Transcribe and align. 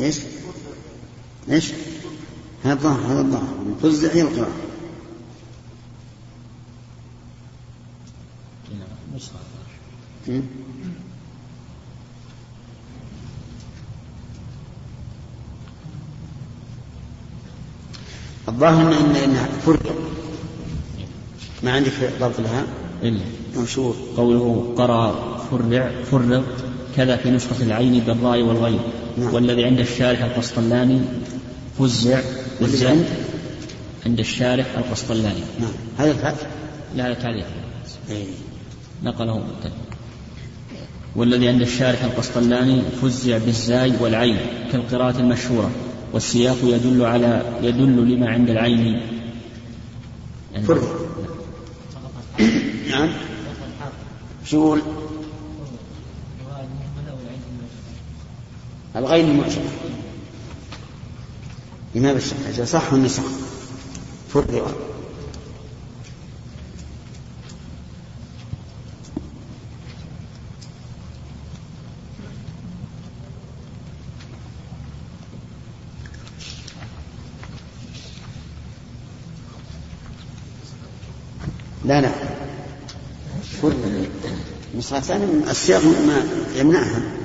إيش؟ 0.00 0.18
إيش؟ 1.50 1.72
هذا 2.64 2.72
الظاهر 2.72 3.12
هذا 3.12 3.20
الظاهر. 3.20 3.54
فزع 3.82 4.12
هي 4.12 4.22
القراءة. 4.22 4.52
الظاهر 18.48 19.00
ان 19.00 19.16
انها 19.16 19.46
فرق 19.66 19.94
ما 21.62 21.72
عندك 21.72 21.92
ضبط 22.20 22.40
لها؟ 22.40 22.66
إلا. 23.02 23.24
منشور 23.56 23.96
قوله 24.16 24.74
قرأ 24.76 25.38
فرع 25.50 25.92
فرق. 26.10 26.69
كذا 26.96 27.16
في 27.16 27.30
نسخة 27.30 27.62
العين 27.62 28.00
بالراء 28.00 28.42
والغين. 28.42 28.78
نعم. 29.18 29.34
والذي 29.34 29.64
عند 29.64 29.78
الشارح 29.78 30.24
القسطلاني. 30.24 31.00
فزع. 31.78 32.20
والذي 32.60 32.86
والزن 32.86 33.04
عند؟ 34.06 34.20
الشارح 34.20 34.66
القسطلاني. 34.78 35.40
نعم. 35.60 35.72
هذا 35.98 36.10
الفتح؟ 36.10 36.46
لا 36.96 37.06
هذا 37.06 37.14
تعليق. 37.14 37.46
إيه. 38.10 38.24
نقله. 39.02 39.44
والذي 41.16 41.48
عند 41.48 41.60
الشارح 41.60 42.04
القسطلاني. 42.04 42.82
فزع 43.02 43.38
بالزاي 43.38 43.92
والعين 44.00 44.36
كالقراءة 44.72 45.18
المشهورة. 45.18 45.70
والسياق 46.12 46.56
يدل 46.64 47.04
على 47.04 47.42
يدل 47.62 48.14
لما 48.14 48.30
عند 48.30 48.50
العين. 48.50 49.00
يعني 50.52 50.66
فرق. 50.66 51.10
نعم. 52.90 53.08
شو 54.44 54.76
الغين 58.96 59.30
المعجمة 59.30 59.70
لماذا 61.94 62.16
الشك 62.16 62.64
صح 62.64 62.92
النسخ 62.92 63.22
فرق 64.34 64.76
لا 81.84 82.00
لا. 82.00 82.10
فرق. 83.62 83.76
النسخة 84.74 84.98
الثانية 84.98 85.50
السياق 85.50 85.82
ما 85.84 86.22
يمنعها. 86.56 87.19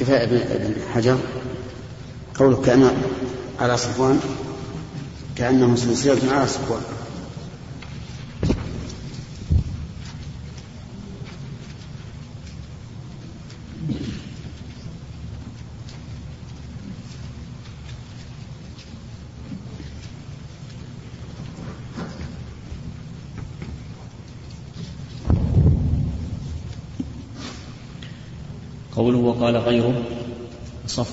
يا 0.00 0.24
ابن 0.24 0.74
حجر 0.94 1.18
قوله 2.34 2.62
كأن 2.62 2.90
على 3.60 3.76
صفوان 3.76 4.20
كأنه 5.36 5.76
سلسلة 5.76 6.32
على 6.32 6.48
صفوان 6.48 6.82
قوله 28.98 29.18
وقال 29.18 29.56
غيره 29.56 30.02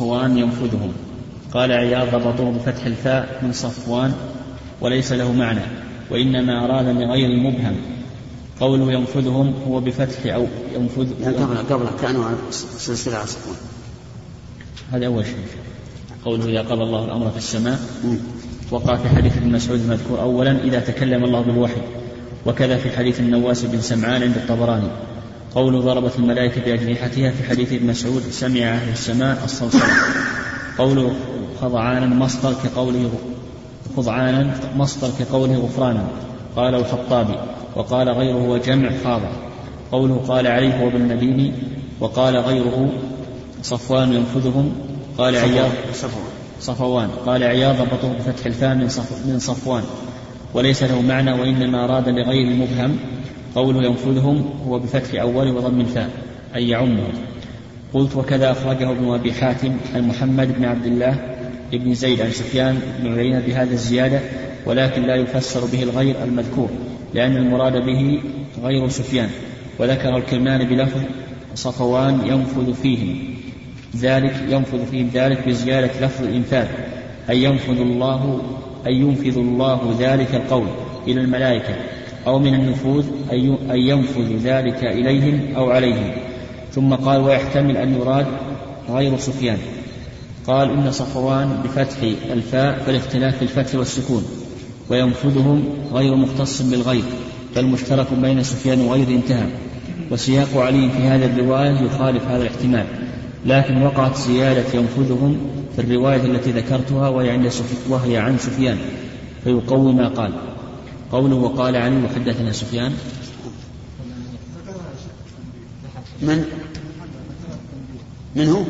صفوان 0.05 0.37
ينفذهم. 0.37 0.93
قال 1.53 1.71
عياض 1.71 2.15
ضبطوه 2.15 2.51
بفتح 2.51 2.85
الفاء 2.85 3.39
من 3.43 3.53
صفوان 3.53 4.13
وليس 4.81 5.11
له 5.11 5.31
معنى 5.31 5.61
وإنما 6.11 6.65
أراد 6.65 6.85
بغير 6.85 7.29
المبهم. 7.29 7.75
قوله 8.59 8.93
ينفذهم 8.93 9.53
هو 9.67 9.79
بفتح 9.79 10.33
أو 10.33 10.47
ينفذ 10.75 11.21
يعني 11.21 11.35
قبل 11.35 11.57
قبل 11.57 11.85
كانوا 12.01 12.25
على 12.25 12.35
سلسلة 12.51 13.15
على 13.15 13.27
صفوان. 13.27 13.55
هذا 14.91 15.05
أول 15.05 15.25
شيء. 15.25 15.35
قوله 16.25 16.45
إذا 16.45 16.61
قضى 16.61 16.83
الله 16.83 17.05
الأمر 17.05 17.29
في 17.29 17.37
السماء. 17.37 17.79
وقع 18.71 18.95
في 18.95 19.09
حديث 19.09 19.37
ابن 19.37 19.51
مسعود 19.51 19.79
المذكور 19.79 20.21
أولا 20.21 20.63
إذا 20.63 20.79
تكلم 20.79 21.23
الله 21.23 21.41
بالوحي. 21.41 21.81
وكذا 22.45 22.77
في 22.77 22.97
حديث 22.97 23.19
النواس 23.19 23.65
بن 23.65 23.81
سمعان 23.81 24.23
عند 24.23 24.35
الطبراني 24.35 24.87
قول 25.55 25.81
ضربت 25.81 26.15
الملائكة 26.19 26.61
بأجنحتها 26.61 27.31
في 27.31 27.43
حديث 27.49 27.73
ابن 27.73 27.87
مسعود 27.87 28.21
سمع 28.21 28.59
أهل 28.59 28.89
السماء 28.89 29.43
الصلصلة 29.43 29.93
قول 30.77 31.11
خضعانا 31.61 32.05
مصدر 32.05 32.53
كقوله 32.63 33.11
خضعانا 33.97 34.55
مصدر 34.75 35.09
كقوله 35.19 35.55
غفرانا. 35.55 36.07
قال 36.55 36.75
الخطابي 36.75 37.35
وقال 37.75 38.09
غيره 38.09 38.37
هو 38.37 38.57
جمع 38.57 38.91
خاضع 39.03 39.29
قوله 39.91 40.15
قال 40.27 40.47
عليه 40.47 40.83
هو 40.83 40.87
المديني 40.87 41.53
وقال 41.99 42.37
غيره 42.37 42.89
صفوان 43.63 44.13
ينفذهم. 44.13 44.71
قال 45.17 45.35
عياض 45.35 45.71
صفوان. 46.59 47.09
قال 47.25 47.43
عياض 47.43 47.75
ضبطه 47.75 48.13
بفتح 48.13 48.45
الفاء 48.45 48.75
من, 48.75 48.89
صف 48.89 49.25
من 49.25 49.39
صفوان. 49.39 49.83
وليس 50.53 50.83
له 50.83 51.01
معنى 51.01 51.31
وإنما 51.31 51.85
أراد 51.85 52.03
بغير 52.03 52.47
المبهم 52.51 52.97
قوله 53.55 53.83
ينفذهم 53.83 54.49
هو 54.67 54.79
بفتح 54.79 55.21
أول 55.21 55.51
وضم 55.51 55.81
الفاء 55.81 56.09
أي 56.55 56.69
يعمهم 56.69 57.13
قلت 57.93 58.15
وكذا 58.15 58.51
أخرجه 58.51 58.91
ابن 58.91 59.13
أبي 59.13 59.33
حاتم 59.33 59.77
عن 59.95 60.07
محمد 60.07 60.57
بن 60.57 60.65
عبد 60.65 60.85
الله 60.85 61.35
بن 61.71 61.93
زيد 61.93 62.21
عن 62.21 62.31
سفيان 62.31 62.79
بن 62.99 63.13
عيينة 63.19 63.39
بهذا 63.47 63.73
الزيادة 63.73 64.19
ولكن 64.65 65.01
لا 65.01 65.15
يفسر 65.15 65.65
به 65.65 65.83
الغير 65.83 66.15
المذكور 66.23 66.69
لأن 67.13 67.37
المراد 67.37 67.85
به 67.85 68.21
غير 68.63 68.87
سفيان 68.87 69.29
وذكر 69.79 70.17
الكلمان 70.17 70.67
بلفظ 70.67 70.99
صفوان 71.55 72.27
ينفذ 72.27 72.73
فيهم 72.73 73.35
ذلك 73.95 74.35
ينفذ 74.49 74.85
فيهم 74.85 75.09
ذلك 75.13 75.47
بزيادة 75.47 76.05
لفظ 76.05 76.23
الإنفاذ 76.23 76.67
أي 77.29 77.43
ينفذ 77.43 77.79
الله 77.79 78.41
أي 78.87 78.93
ينفذ 78.93 79.37
الله 79.37 79.95
ذلك 79.99 80.35
القول 80.35 80.67
إلى 81.07 81.21
الملائكة 81.21 81.75
أو 82.27 82.39
من 82.39 82.53
النفوذ 82.53 83.05
أي 83.31 83.81
ينفذ 83.87 84.37
ذلك 84.43 84.83
إليهم 84.83 85.55
أو 85.55 85.71
عليهم. 85.71 86.11
ثم 86.71 86.93
قال 86.93 87.21
ويحتمل 87.21 87.77
أن 87.77 87.93
يراد 87.93 88.25
غير 88.89 89.17
سفيان. 89.17 89.57
قال 90.47 90.69
إن 90.69 90.91
صفوان 90.91 91.61
بفتح 91.63 91.97
الفاء 92.31 92.79
فالاختلاف 92.85 93.35
في 93.35 93.41
الفتح 93.41 93.75
والسكون 93.75 94.23
وينفذهم 94.89 95.63
غير 95.93 96.15
مختص 96.15 96.61
بالغير 96.61 97.03
بل 97.55 97.65
مشترك 97.65 98.07
بين 98.21 98.43
سفيان 98.43 98.81
وغيره 98.81 99.09
انتهى. 99.09 99.47
وسياق 100.11 100.57
علي 100.57 100.89
في 100.89 101.03
هذه 101.03 101.25
الرواية 101.25 101.81
يخالف 101.81 102.27
هذا 102.27 102.41
الاحتمال. 102.41 102.85
لكن 103.45 103.81
وقعت 103.81 104.17
زيادة 104.17 104.65
ينفذهم 104.73 105.37
في 105.75 105.81
الرواية 105.81 106.25
التي 106.25 106.51
ذكرتها 106.51 107.09
وهي 107.09 107.29
عند 107.29 107.51
وهي 107.89 108.17
عن 108.17 108.37
سفيان. 108.37 108.77
فيقوي 109.43 109.93
ما 109.93 110.07
قال. 110.07 110.31
قوله 111.15 111.35
وقال 111.35 111.75
علي 111.75 112.03
وحدثنا 112.03 112.51
سفيان. 112.51 112.97
من؟ 116.21 116.45
من 118.35 118.49
هو؟ 118.49 118.63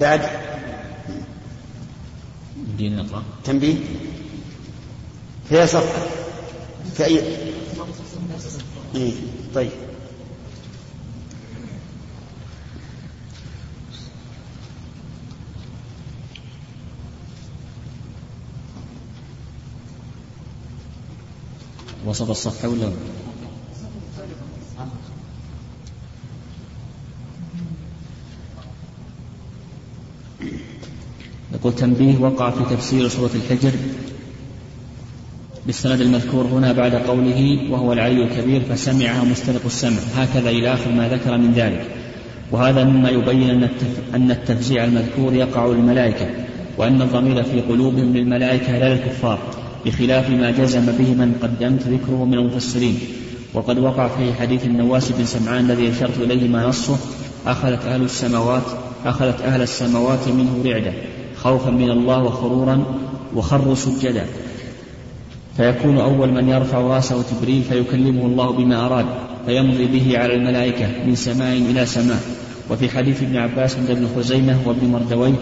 بعد. 0.00 0.20
دين 2.78 2.96
نقرأ. 2.96 3.22
تنبيه. 3.44 3.76
في 5.48 5.66
صفحة؟ 5.66 6.06
في 6.94 7.04
أي 7.04 7.22
إيه. 8.94 9.12
طيب. 9.54 9.70
وسط 22.12 22.30
الصفحة 22.30 22.68
ولا 22.68 22.92
يقول 31.54 31.74
تنبيه 31.74 32.18
وقع 32.18 32.50
في 32.50 32.76
تفسير 32.76 33.08
سورة 33.08 33.30
الحجر 33.34 33.72
بالسند 35.66 36.00
المذكور 36.00 36.44
هنا 36.44 36.72
بعد 36.72 36.94
قوله 36.94 37.70
وهو 37.70 37.92
العلي 37.92 38.24
الكبير 38.24 38.60
فسمعها 38.60 39.24
مستلق 39.24 39.64
السمع. 39.66 40.00
هكذا 40.16 40.50
إلى 40.50 40.74
آخر 40.74 40.92
ما 40.92 41.08
ذكر 41.08 41.36
من 41.36 41.52
ذلك. 41.52 41.86
وهذا 42.50 42.84
مما 42.84 43.10
يبين 43.10 43.68
أن 44.14 44.30
التفزيع 44.30 44.84
المذكور 44.84 45.34
يقع 45.34 45.66
للملائكة 45.66 46.30
وأن 46.78 47.02
الضمير 47.02 47.42
في 47.42 47.60
قلوبهم 47.60 48.16
للملائكة 48.16 48.78
لا 48.78 48.94
للكفار. 48.94 49.61
بخلاف 49.86 50.30
ما 50.30 50.50
جزم 50.50 50.86
به 50.86 51.14
من 51.14 51.34
قدمت 51.42 51.82
ذكره 51.82 52.24
من 52.24 52.34
المفسرين. 52.34 52.98
وقد 53.54 53.78
وقع 53.78 54.08
في 54.08 54.34
حديث 54.34 54.64
النواس 54.64 55.12
بن 55.12 55.24
سمعان 55.24 55.70
الذي 55.70 55.90
أشرت 55.90 56.18
إليه 56.18 56.48
ما 56.48 56.66
نصه 56.66 56.98
أخذت 57.46 57.84
أهل 57.84 58.02
السماوات 58.02 58.62
أخذت 59.04 59.40
أهل 59.40 59.62
السماوات 59.62 60.28
منه 60.28 60.62
رعدة 60.64 60.92
خوفا 61.36 61.70
من 61.70 61.90
الله 61.90 62.22
وخرورا 62.22 62.84
وخروا 63.36 63.74
سجدا. 63.74 64.26
فيكون 65.56 65.98
أول 65.98 66.32
من 66.32 66.48
يرفع 66.48 66.78
رأسه 66.78 67.24
جبريل 67.32 67.62
فيكلمه 67.62 68.26
الله 68.26 68.52
بما 68.52 68.86
أراد 68.86 69.06
فيمضي 69.46 69.86
به 69.86 70.18
على 70.18 70.34
الملائكة 70.34 70.86
من 71.06 71.14
سماء 71.14 71.56
إلى 71.56 71.86
سماء. 71.86 72.20
وفي 72.70 72.88
حديث 72.88 73.22
ابن 73.22 73.36
عباس 73.36 73.76
عند 73.76 73.90
ابن 73.90 74.08
خزيمة 74.16 74.56
وابن 74.66 74.86
مردويه 74.86 75.34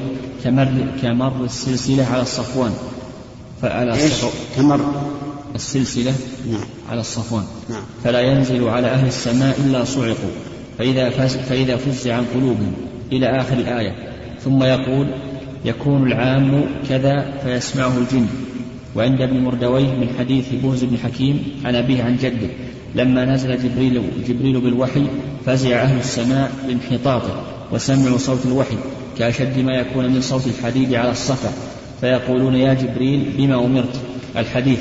كمر, 0.44 0.68
كمر 1.02 1.44
السلسلة 1.44 2.04
على 2.04 2.22
الصفوان. 2.22 2.72
فعلى 3.62 3.96
كمر 4.56 4.80
السلسلة 5.54 6.14
نعم. 6.50 6.64
على 6.90 7.00
الصفوان. 7.00 7.44
نعم. 7.70 7.82
فلا 8.04 8.20
ينزل 8.20 8.68
على 8.68 8.86
أهل 8.86 9.06
السماء 9.06 9.60
إلا 9.60 9.84
صعقوا. 9.84 10.30
فإذا, 10.78 11.10
فإذا 11.48 11.76
فزع 11.76 12.14
عن 12.14 12.24
قلوبهم 12.34 12.72
إلى 13.12 13.40
آخر 13.40 13.54
الآية 13.54 13.94
ثم 14.44 14.62
يقول 14.62 15.14
يكون 15.64 16.06
العام 16.06 16.64
كذا 16.88 17.40
فيسمعه 17.44 17.98
الجن. 17.98 18.26
وعند 18.96 19.20
ابن 19.20 19.40
مردويه 19.40 19.94
من 19.94 20.08
حديث 20.18 20.44
بوز 20.62 20.84
بن 20.84 20.98
حكيم 20.98 21.60
عن 21.64 21.74
أبيه 21.74 22.02
عن 22.02 22.16
جده 22.16 22.48
لما 22.94 23.24
نزل 23.24 23.62
جبريل, 23.62 24.02
جبريل 24.28 24.60
بالوحي 24.60 25.06
فزع 25.46 25.82
أهل 25.82 25.98
السماء 25.98 26.52
بانحطاطه 26.66 27.42
وسمعوا 27.72 28.18
صوت 28.18 28.46
الوحي 28.46 28.76
كأشد 29.18 29.58
ما 29.58 29.76
يكون 29.76 30.10
من 30.10 30.20
صوت 30.20 30.46
الحديد 30.46 30.94
على 30.94 31.10
الصفا. 31.10 31.52
فيقولون 32.00 32.54
يا 32.54 32.74
جبريل 32.74 33.32
بما 33.38 33.64
أمرت؟ 33.64 34.00
الحديث. 34.36 34.80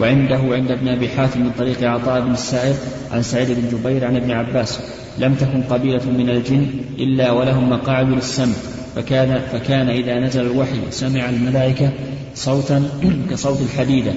وعنده 0.00 0.36
عند 0.36 0.70
ابن 0.70 0.88
أبي 0.88 1.08
حاتم 1.08 1.40
من 1.40 1.50
طريق 1.58 1.82
عطاء 1.82 2.20
بن 2.20 2.32
السائر 2.32 2.74
عن 3.12 3.22
سعيد 3.22 3.48
بن 3.50 3.78
جبير 3.78 4.04
عن 4.04 4.16
ابن 4.16 4.30
عباس 4.30 4.80
لم 5.18 5.34
تكن 5.34 5.62
قبيلة 5.62 6.10
من 6.18 6.30
الجن 6.30 6.66
إلا 6.98 7.30
ولهم 7.30 7.70
مقاعد 7.70 8.08
للسمع 8.08 8.54
فكان, 8.96 9.40
فكان 9.52 9.88
إذا 9.88 10.20
نزل 10.20 10.40
الوحي 10.40 10.80
سمع 10.90 11.28
الملائكة 11.28 11.90
صوتا 12.34 12.88
كصوت 13.30 13.60
الحديدة 13.60 14.12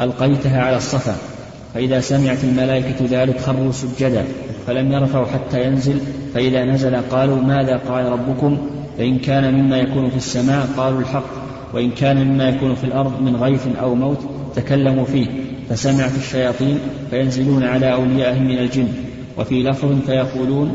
ألقيتها 0.00 0.62
على 0.62 0.76
الصفا 0.76 1.16
فإذا 1.74 2.00
سمعت 2.00 2.44
الملائكة 2.44 3.06
ذلك 3.10 3.40
خروا 3.40 3.72
سجدا 3.72 4.24
فلم 4.66 4.92
يرفعوا 4.92 5.26
حتى 5.26 5.64
ينزل 5.66 5.98
فإذا 6.34 6.64
نزل 6.64 6.96
قالوا 6.96 7.40
ماذا 7.42 7.76
قال 7.76 8.04
ربكم؟ 8.04 8.58
فإن 8.98 9.18
كان 9.18 9.54
مما 9.54 9.78
يكون 9.78 10.10
في 10.10 10.16
السماء 10.16 10.68
قالوا 10.76 11.00
الحق. 11.00 11.43
وإن 11.74 11.90
كان 11.90 12.26
مما 12.26 12.48
يكون 12.48 12.74
في 12.74 12.84
الأرض 12.84 13.22
من 13.22 13.36
غيث 13.36 13.66
أو 13.80 13.94
موت 13.94 14.18
تكلموا 14.56 15.04
فيه 15.04 15.26
فسمعت 15.68 16.16
الشياطين 16.16 16.78
فينزلون 17.10 17.64
على 17.64 17.92
أوليائهم 17.92 18.44
من 18.44 18.58
الجن. 18.58 18.88
وفي 19.38 19.62
لفظ 19.62 20.00
فيقولون 20.06 20.74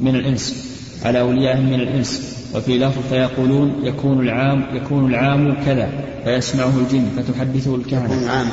من 0.00 0.14
الإنس 0.14 0.74
على 1.04 1.20
أوليائهم 1.20 1.66
من 1.66 1.80
الإنس. 1.80 2.34
وفي 2.54 2.78
لفظ 2.78 3.02
فيقولون 3.10 3.72
يكون 3.82 4.20
العام 4.20 4.64
يكون 4.74 5.10
العام 5.10 5.56
كذا 5.66 5.88
فيسمعه 6.24 6.72
الجن 6.78 7.06
فتحدثه 7.16 7.74
الكهنة. 7.74 8.04
يكون 8.04 8.24
العام. 8.24 8.46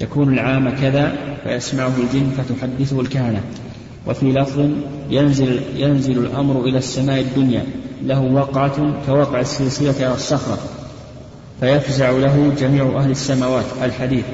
يكون 0.00 0.32
العام 0.32 0.70
كذا 0.70 1.12
فيسمعه 1.44 1.92
الجن 1.98 2.30
فتحدثه 2.30 3.00
الكهنة. 3.00 3.40
وفي 4.08 4.32
لفظ 4.32 4.60
ينزل 5.10 5.60
ينزل 5.76 6.18
الأمر 6.18 6.64
إلى 6.64 6.78
السماء 6.78 7.20
الدنيا 7.20 7.64
له 8.02 8.20
وقعة 8.20 8.94
كوقع 9.06 9.40
السلسلة 9.40 10.06
على 10.06 10.14
الصخرة 10.14 10.58
فيفزع 11.60 12.10
له 12.10 12.52
جميع 12.60 12.98
أهل 12.98 13.10
السماوات 13.10 13.64
الحديث. 13.82 14.24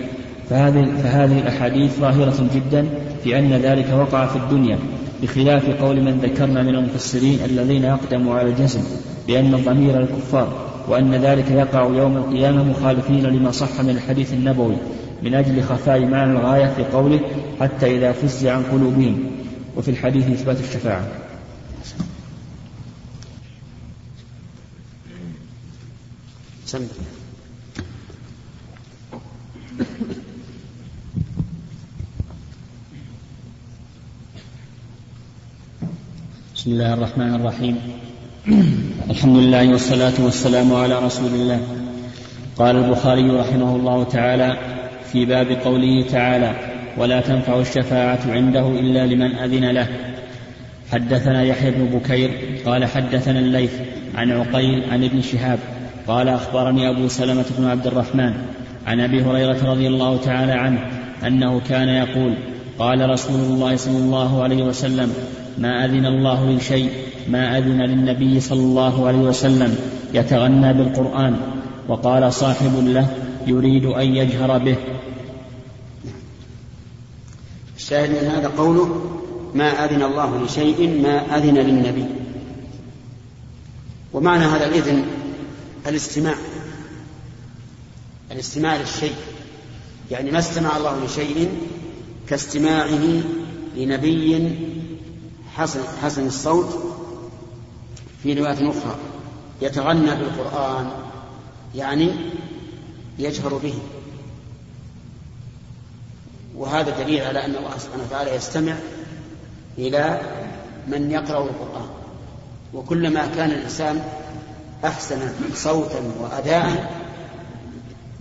فهذه, 0.50 0.84
فهذه 1.02 1.38
الأحاديث 1.38 1.98
ظاهرة 2.00 2.46
جدا 2.54 2.88
في 3.24 3.38
أن 3.38 3.52
ذلك 3.52 3.86
وقع 3.98 4.26
في 4.26 4.36
الدنيا 4.36 4.78
بخلاف 5.22 5.82
قول 5.82 6.00
من 6.00 6.18
ذكرنا 6.22 6.62
من 6.62 6.74
المفسرين 6.74 7.38
الذين 7.44 7.84
أقدموا 7.84 8.34
على 8.34 8.48
الجزم 8.48 8.80
بأن 9.26 9.54
الضمير 9.54 10.00
الكفار 10.00 10.48
وأن 10.88 11.14
ذلك 11.14 11.50
يقع 11.50 11.82
يوم 11.82 12.16
القيامة 12.16 12.64
مخالفين 12.64 13.22
لما 13.22 13.50
صح 13.50 13.80
من 13.80 13.90
الحديث 13.90 14.32
النبوي 14.32 14.76
من 15.22 15.34
أجل 15.34 15.62
خفاء 15.62 16.00
معنى 16.00 16.32
الغاية 16.32 16.66
في 16.66 16.84
قوله 16.84 17.20
حتى 17.60 17.96
إذا 17.96 18.12
فزع 18.12 18.52
عن 18.52 18.62
قلوبهم. 18.62 19.18
وفي 19.76 19.90
الحديث 19.90 20.30
إثبات 20.30 20.60
الشفاعة. 20.60 21.08
سم. 26.66 26.86
بسم 36.54 36.70
الله 36.70 36.94
الرحمن 36.94 37.34
الرحيم. 37.34 37.78
الحمد 39.10 39.36
لله 39.36 39.68
والصلاة 39.72 40.24
والسلام 40.24 40.74
على 40.74 40.98
رسول 40.98 41.34
الله. 41.34 41.60
قال 42.56 42.76
البخاري 42.76 43.30
رحمه 43.30 43.76
الله 43.76 44.04
تعالى 44.04 44.58
في 45.12 45.24
باب 45.24 45.50
قوله 45.50 46.06
تعالى 46.10 46.73
ولا 46.98 47.20
تنفع 47.20 47.60
الشفاعة 47.60 48.20
عنده 48.28 48.68
إلا 48.68 49.06
لمن 49.06 49.34
أذن 49.34 49.70
له. 49.70 49.88
حدثنا 50.92 51.42
يحيى 51.42 51.70
بن 51.70 51.98
بكير 51.98 52.30
قال 52.66 52.84
حدثنا 52.84 53.38
الليث 53.38 53.72
عن 54.14 54.32
عقيل 54.32 54.84
عن 54.90 55.04
ابن 55.04 55.22
شهاب 55.22 55.58
قال 56.08 56.28
أخبرني 56.28 56.88
أبو 56.88 57.08
سلمة 57.08 57.44
بن 57.58 57.64
عبد 57.64 57.86
الرحمن 57.86 58.32
عن 58.86 59.00
أبي 59.00 59.22
هريرة 59.22 59.70
رضي 59.70 59.86
الله 59.86 60.16
تعالى 60.16 60.52
عنه 60.52 60.78
أنه 61.26 61.60
كان 61.68 61.88
يقول 61.88 62.34
قال 62.78 63.10
رسول 63.10 63.40
الله 63.40 63.76
صلى 63.76 63.96
الله 63.96 64.42
عليه 64.42 64.62
وسلم 64.62 65.12
ما 65.58 65.84
أذن 65.84 66.06
الله 66.06 66.50
لشيء 66.50 66.90
ما 67.28 67.58
أذن 67.58 67.82
للنبي 67.82 68.40
صلى 68.40 68.60
الله 68.60 69.06
عليه 69.06 69.18
وسلم 69.18 69.76
يتغنى 70.14 70.72
بالقرآن. 70.72 71.36
وقال 71.88 72.32
صاحب 72.32 72.72
له 72.86 73.06
يريد 73.46 73.84
أن 73.84 74.16
يجهر 74.16 74.58
به. 74.58 74.76
الشاهد 77.84 78.10
من 78.10 78.30
هذا 78.30 78.48
قوله 78.48 79.20
ما 79.54 79.84
أذن 79.84 80.02
الله 80.02 80.44
لشيء 80.44 81.02
ما 81.02 81.36
أذن 81.36 81.54
للنبي. 81.54 82.04
ومعنى 84.12 84.44
هذا 84.44 84.66
الإذن 84.66 85.04
الاستماع. 85.86 86.34
الاستماع 88.32 88.76
للشيء. 88.76 89.14
يعني 90.10 90.30
ما 90.30 90.38
استمع 90.38 90.76
الله 90.76 91.04
لشيء 91.04 91.48
كاستماعه 92.28 93.22
لنبي 93.76 94.52
حسن, 95.54 95.80
حسن 96.02 96.26
الصوت 96.26 96.78
في 98.22 98.34
رواية 98.34 98.70
أخرى. 98.70 98.96
يتغنى 99.62 100.16
بالقرآن 100.16 100.90
يعني 101.74 102.10
يجهر 103.18 103.54
به. 103.54 103.74
وهذا 106.56 107.04
دليل 107.04 107.22
على 107.22 107.44
أن 107.44 107.56
الله 107.56 107.78
سبحانه 107.78 108.02
وتعالى 108.02 108.34
يستمع 108.34 108.74
إلى 109.78 110.20
من 110.88 111.10
يقرأ 111.10 111.44
القرآن. 111.44 111.88
وكلما 112.74 113.26
كان 113.26 113.50
الإنسان 113.50 114.04
أحسن 114.84 115.32
صوتا 115.54 116.12
وأداء 116.20 116.90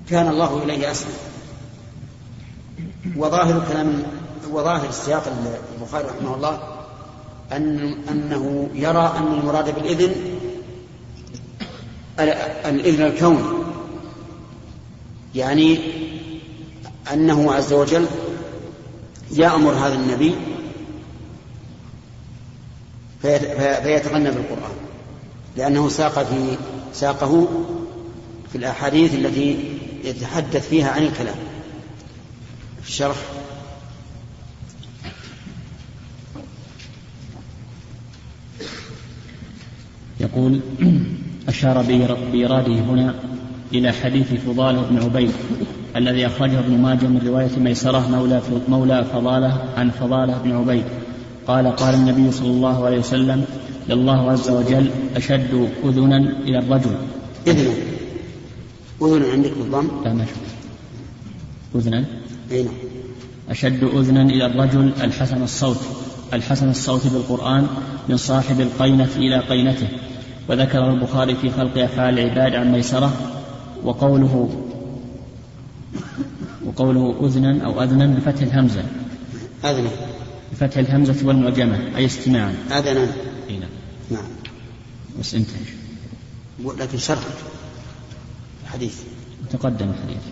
كان 0.09 0.27
الله 0.27 0.63
إليه 0.63 0.91
أسمع. 0.91 1.13
وظاهر 3.17 3.65
كلام 3.69 4.03
وظاهر 4.51 4.89
السياق 4.89 5.23
البخاري 5.75 6.07
رحمه 6.07 6.35
الله 6.35 6.59
أن 7.51 7.95
أنه 8.09 8.69
يرى 8.73 9.13
أن 9.17 9.39
المراد 9.39 9.75
بالإذن 9.75 10.11
الإذن 12.65 13.05
الكوني 13.05 13.43
يعني 15.35 15.79
أنه 17.13 17.53
عز 17.53 17.73
وجل 17.73 18.05
يأمر 19.37 19.71
هذا 19.71 19.95
النبي 19.95 20.35
فيتغنى 23.21 24.31
بالقرآن 24.31 24.71
لأنه 25.57 25.89
ساق 25.89 26.23
في 26.23 26.57
ساقه 26.93 27.47
في 28.51 28.57
الأحاديث 28.57 29.13
التي 29.13 29.77
يتحدث 30.03 30.69
فيها 30.69 30.91
عن 30.91 31.03
الكلام. 31.03 31.35
في 32.81 32.89
الشرح. 32.89 33.15
يقول 40.19 40.59
أشار 41.47 41.81
بإراده 42.31 42.73
هنا 42.73 43.15
إلى 43.73 43.91
حديث 43.91 44.33
فضال 44.33 44.85
بن 44.89 45.03
عبيد. 45.03 45.31
الذي 45.95 46.27
أخرجه 46.27 46.59
ابن 46.59 46.77
ماجه 46.77 47.07
من 47.07 47.21
رواية 47.27 47.59
ميسرة 47.59 48.09
مولى 48.09 48.41
مولى 48.67 49.05
فضالة 49.13 49.63
عن 49.77 49.89
فضالة 49.89 50.37
بن 50.43 50.51
عبيد. 50.51 50.83
قال 51.47 51.75
قال 51.75 51.93
النبي 51.93 52.31
صلى 52.31 52.47
الله 52.47 52.85
عليه 52.85 52.99
وسلم 52.99 53.45
لله 53.89 54.31
عز 54.31 54.49
وجل 54.49 54.89
أشد 55.15 55.69
أذنا 55.83 56.17
إلى 56.17 56.59
الرجل. 56.59 56.95
إذنا 57.47 57.73
أذن 59.01 59.31
عندك 59.31 59.51
بالضم؟ 59.57 59.87
لا 60.05 60.13
ما 60.13 60.25
أذنا؟ 61.75 62.05
أي 62.51 62.63
نعم. 62.63 62.73
أشد 63.49 63.83
أذنا 63.83 64.21
إلى 64.21 64.45
الرجل 64.45 64.91
الحسن 65.03 65.43
الصوت. 65.43 65.79
الحسن 66.33 66.69
الصوت 66.69 67.07
بالقرآن 67.07 67.67
من 68.09 68.17
صاحب 68.17 68.61
القينة 68.61 69.09
إلى 69.15 69.39
قينته. 69.39 69.87
وذكر 70.49 70.91
البخاري 70.91 71.35
في 71.35 71.49
خلق 71.49 71.77
أفعال 71.77 72.19
العباد 72.19 72.55
عن 72.55 72.71
ميسرة 72.71 73.13
وقوله 73.83 74.49
وقوله 76.65 77.19
أذنا 77.25 77.65
أو 77.65 77.83
أذنا 77.83 78.05
بفتح 78.05 78.41
الهمزة. 78.41 78.83
أذنا. 79.65 79.89
بفتح 80.51 80.77
الهمزة 80.77 81.27
والمعجمة 81.27 81.97
أي 81.97 82.05
استماعا. 82.05 82.55
أذنا. 82.71 83.07
أي 83.49 83.57
نعم. 83.57 83.69
نعم. 84.11 84.25
بس 85.19 85.35
انتهى. 85.35 85.65
لكن 86.79 86.97
شرح 86.97 87.23
الحديث. 88.63 88.95
تقدم 89.51 89.89
الحديث 89.89 90.23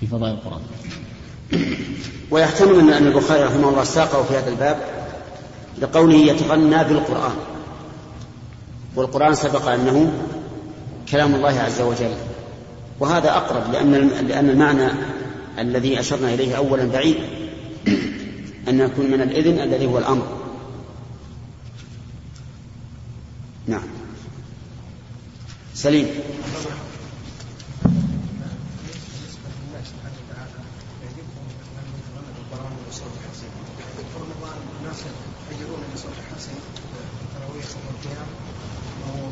في 0.00 0.06
فضائل 0.06 0.34
القرآن. 0.34 0.60
ويحتمل 2.30 2.92
أن 2.92 3.06
البخاري 3.06 3.44
رحمه 3.44 3.68
الله 3.68 3.84
ساقه 3.84 4.22
في 4.22 4.36
هذا 4.36 4.48
الباب 4.48 4.78
لقوله 5.78 6.14
يتغنى 6.14 6.84
بالقرآن. 6.84 7.36
والقرآن 8.96 9.34
سبق 9.34 9.68
أنه 9.68 10.12
كلام 11.08 11.34
الله 11.34 11.60
عز 11.60 11.80
وجل. 11.80 12.14
وهذا 13.00 13.30
أقرب 13.30 13.72
لأن 13.72 13.92
لأن 14.28 14.50
المعنى 14.50 14.90
الذي 15.58 16.00
أشرنا 16.00 16.34
إليه 16.34 16.56
أولا 16.56 16.84
بعيد 16.84 17.16
أن 18.68 18.80
يكون 18.80 19.10
من 19.10 19.22
الإذن 19.22 19.58
الذي 19.58 19.86
هو 19.86 19.98
الأمر. 19.98 20.26
نعم. 23.66 23.88
سليم. 25.74 26.08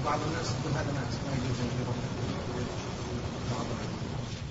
بعض 0.04 0.18
الناس 0.28 0.46
يقول 0.46 0.72
هذا 0.76 0.92
ما 0.92 1.00
يجوز. 1.32 2.03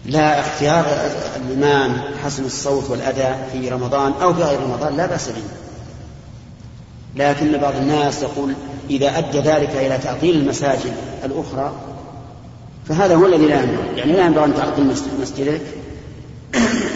لا 0.05 0.39
اختيار 0.39 0.85
الإمام 1.35 2.01
حسن 2.23 2.45
الصوت 2.45 2.89
والأداء 2.89 3.49
في 3.51 3.69
رمضان 3.69 4.13
أو 4.21 4.33
في 4.33 4.43
غير 4.43 4.59
رمضان 4.59 4.97
لا 4.97 5.05
بأس 5.05 5.29
به. 5.29 5.43
لكن 7.15 7.57
بعض 7.57 7.75
الناس 7.75 8.21
يقول 8.21 8.53
إذا 8.89 9.17
أدى 9.17 9.39
ذلك 9.39 9.69
إلى 9.69 9.97
تعطيل 9.97 10.35
المساجد 10.35 10.93
الأخرى 11.23 11.73
فهذا 12.87 13.15
هو 13.15 13.25
الذي 13.25 13.45
لا 13.45 13.61
ينبغي. 13.61 13.97
يعني 13.97 14.11
لا 14.11 14.25
ينبغي 14.25 14.45
أن 14.45 14.55
تعطل 14.55 14.95
مسجدك 15.21 15.61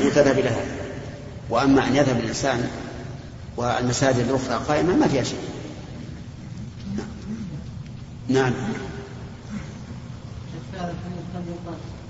وتذهب 0.05 0.39
إلى 0.39 0.49
هذا. 0.49 0.65
وأما 1.49 1.87
أن 1.87 1.95
يذهب 1.95 2.19
الإنسان 2.19 2.67
والمساجد 3.57 4.19
الأخرى 4.29 4.65
قائمة 4.67 4.95
ما 4.95 5.07
فيها 5.07 5.23
شيء. 5.23 5.39
نعم. 8.29 8.53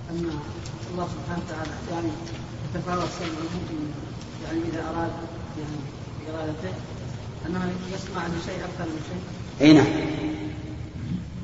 أن 0.09 0.29
الله 0.91 1.07
سبحانه 1.07 1.43
وتعالى 1.47 1.71
يعني 1.91 2.09
يتفاوت 2.75 3.09
المؤمن 3.21 3.93
يعني 4.45 4.59
إذا 4.59 4.81
أراد 4.81 5.11
يعني 5.59 5.77
إرادته 6.29 6.73
أنه 7.47 7.71
يسمع 7.93 8.27
لشيء 8.27 8.55
أكثر 8.55 8.91
من 8.91 9.01
شيء. 9.09 9.67
أي 9.67 9.73
نعم. 9.73 9.85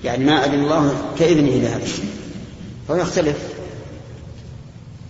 يعني 0.04 0.26
ما 0.26 0.46
أذن 0.46 0.54
الله 0.54 0.96
كإذنه 1.20 1.52
لهذا 1.52 1.84
الشيء. 1.84 2.12
فهو 2.88 2.98
يختلف. 2.98 3.54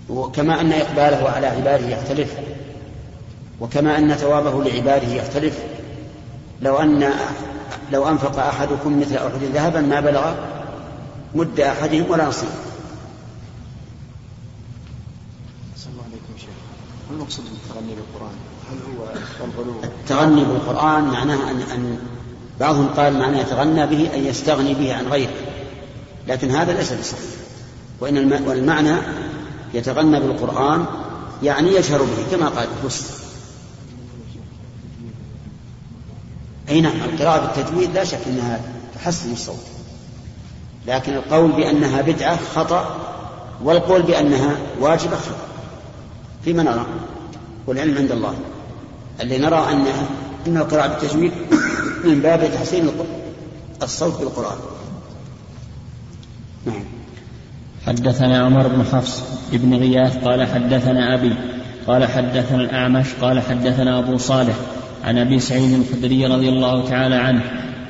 وكما 0.09 0.61
أن 0.61 0.71
إقباله 0.71 1.29
على 1.29 1.47
عباده 1.47 1.87
يختلف. 1.87 2.33
وكما 3.61 3.97
أن 3.97 4.13
ثوابه 4.13 4.63
لعباده 4.63 5.07
يختلف. 5.07 5.59
لو 6.61 6.77
أن 6.77 7.13
لو 7.91 8.09
أنفق 8.09 8.39
أحدكم 8.39 8.99
مثل 8.99 9.15
أحد 9.15 9.43
ذهبا 9.53 9.81
ما 9.81 9.99
بلغ 9.99 10.33
مد 11.35 11.59
أحدهم 11.59 12.11
ولا 12.11 12.25
نصيب. 12.27 12.49
ما 17.13 17.19
المقصود 17.19 17.45
بالتغني 17.45 17.95
بالقرآن؟ 17.95 18.35
هل 18.71 18.77
هو 18.97 19.45
الغلو؟ 19.45 19.83
التغني 19.83 20.45
بالقرآن 20.45 21.03
معناه 21.03 21.51
أن 21.51 21.61
أن 21.61 21.97
بعضهم 22.59 22.87
قال 22.87 23.19
معناه 23.19 23.39
يتغنى 23.39 23.87
به 23.87 24.15
أن 24.15 24.25
يستغني 24.25 24.73
به 24.73 24.95
عن 24.95 25.07
غيره. 25.07 25.33
لكن 26.27 26.51
هذا 26.51 26.73
ليس 26.73 26.93
بصحيح. 26.93 27.29
وإن 27.99 28.33
والمعنى 28.47 28.95
يتغنى 29.73 30.19
بالقرآن 30.19 30.85
يعني 31.43 31.75
يجهر 31.75 32.01
به 32.01 32.37
كما 32.37 32.49
قال 32.49 32.67
الكرسي 32.77 33.13
أي 36.69 36.81
نعم 36.81 36.95
القراءة 36.95 37.45
بالتجويد 37.45 37.93
لا 37.93 38.03
شك 38.03 38.27
أنها 38.27 38.61
تحسن 38.95 39.31
الصوت. 39.31 39.65
لكن 40.87 41.13
القول 41.13 41.51
بأنها 41.51 42.01
بدعة 42.01 42.39
خطأ 42.55 42.97
والقول 43.63 44.01
بأنها 44.01 44.57
واجبة 44.79 45.15
خطأ. 45.15 45.52
فيما 46.45 46.63
نرى 46.63 46.85
والعلم 47.67 47.97
عند 47.97 48.11
الله. 48.11 48.33
اللي 49.21 49.37
نرى 49.37 49.65
أن 49.71 49.85
أن 50.47 50.57
القراءة 50.57 50.87
بالتجويد 50.87 51.31
من 52.03 52.19
باب 52.19 52.51
تحسين 52.53 52.89
الصوت 53.83 54.19
بالقرآن. 54.19 54.57
نعم. 56.65 56.83
حدثنا 57.87 58.45
عمر 58.45 58.67
بن 58.67 58.83
حفص 58.83 59.23
بن 59.53 59.75
غياث 59.75 60.17
قال 60.17 60.47
حدثنا 60.47 61.13
أبي 61.13 61.33
قال 61.87 62.05
حدثنا 62.05 62.61
الأعمش 62.61 63.07
قال 63.21 63.39
حدثنا 63.39 63.99
أبو 63.99 64.17
صالح 64.17 64.55
عن 65.03 65.17
أبي 65.17 65.39
سعيد 65.39 65.73
الخدري 65.73 66.25
رضي 66.25 66.49
الله 66.49 66.89
تعالى 66.89 67.15
عنه 67.15 67.41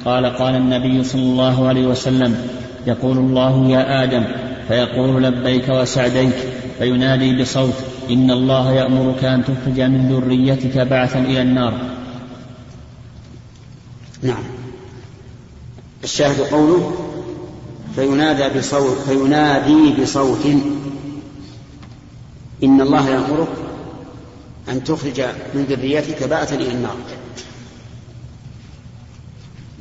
قال 0.05 0.25
قال 0.25 0.55
النبي 0.55 1.03
صلى 1.03 1.21
الله 1.21 1.67
عليه 1.67 1.85
وسلم 1.87 2.47
يقول 2.87 3.17
الله 3.17 3.69
يا 3.69 4.03
آدم 4.03 4.23
فيقول 4.67 5.23
لبيك 5.23 5.69
وسعديك 5.69 6.35
فينادي 6.79 7.41
بصوت 7.41 7.73
إن 8.09 8.31
الله 8.31 8.71
يأمرك 8.71 9.23
أن 9.23 9.43
تخرج 9.43 9.81
من 9.81 10.09
ذريتك 10.09 10.77
بعثا 10.77 11.19
إلى 11.19 11.41
النار. 11.41 11.73
نعم. 14.21 14.43
الشاهد 16.03 16.39
قوله 16.39 16.93
فينادى 17.95 18.59
بصوت 18.59 18.97
فينادي 18.97 20.01
بصوت 20.01 20.45
إن 22.63 22.81
الله 22.81 23.09
يأمرك 23.09 23.47
أن 24.69 24.83
تخرج 24.83 25.21
من 25.53 25.65
ذريتك 25.69 26.23
بعثا 26.23 26.55
إلى 26.55 26.71
النار. 26.71 26.95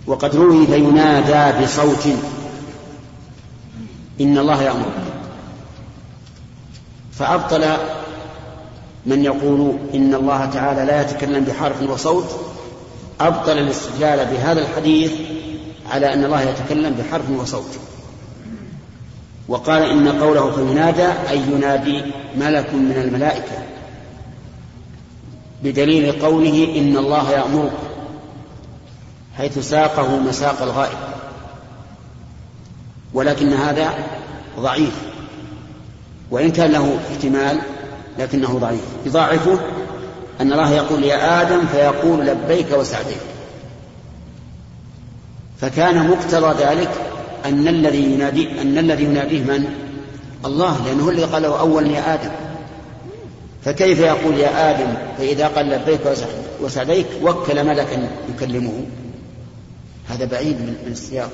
وقد 0.07 0.37
روي 0.37 0.67
فينادى 0.67 1.65
بصوت 1.65 2.07
إن 4.21 4.39
الله 4.39 4.63
يأمرك. 4.63 5.03
فأبطل 7.13 7.65
من 9.07 9.25
يقول 9.25 9.77
إن 9.95 10.15
الله 10.15 10.47
تعالى 10.47 10.85
لا 10.85 11.01
يتكلم 11.01 11.45
بحرف 11.45 11.83
وصوت 11.83 12.41
أبطل 13.21 13.59
الاستدلال 13.59 14.27
بهذا 14.27 14.61
الحديث 14.61 15.13
على 15.91 16.15
أن 16.15 16.25
الله 16.25 16.43
يتكلم 16.43 16.95
بحرف 16.95 17.31
وصوت. 17.31 17.79
وقال 19.49 19.83
إن 19.83 20.09
قوله 20.09 20.51
فينادى 20.51 21.07
أي 21.31 21.39
ينادي 21.39 22.03
ملك 22.37 22.75
من 22.75 23.03
الملائكة. 23.05 23.59
بدليل 25.63 26.13
قوله 26.13 26.75
إن 26.77 26.97
الله 26.97 27.31
يأمرك 27.31 27.73
حيث 29.39 29.59
ساقه 29.59 30.19
مساق 30.19 30.63
الغائب. 30.63 30.99
ولكن 33.15 33.53
هذا 33.53 33.95
ضعيف. 34.61 35.03
وإن 36.31 36.51
كان 36.51 36.71
له 36.71 36.99
احتمال 37.13 37.59
لكنه 38.19 38.59
ضعيف. 38.59 38.85
يضاعفه 39.07 39.59
أن 40.41 40.53
الله 40.53 40.71
يقول 40.71 41.05
يا 41.05 41.43
آدم 41.43 41.67
فيقول 41.67 42.27
لبيك 42.27 42.73
وسعديك. 42.73 43.21
فكان 45.61 46.09
مقتضى 46.09 46.65
ذلك 46.65 46.91
أن 47.45 47.69
الذي 47.69 48.05
ينادي 48.15 48.61
أن 48.61 48.79
الذي 48.79 49.05
يناديه 49.05 49.43
من؟ 49.43 49.65
الله 50.45 50.87
لأنه 50.87 51.09
الذي 51.09 51.25
قال 51.25 51.43
له 51.43 51.61
أولا 51.61 51.89
يا 51.89 52.15
آدم. 52.15 52.31
فكيف 53.65 54.01
يقول 54.01 54.39
يا 54.39 54.71
آدم؟ 54.71 54.95
فإذا 55.19 55.49
قال 55.49 55.71
لبيك 55.71 56.01
وسعديك 56.61 57.07
وكل 57.23 57.65
ملكا 57.65 58.09
يكلمه. 58.35 58.85
هذا 60.09 60.25
بعيد 60.25 60.61
من 60.61 60.77
السياق. 60.87 61.31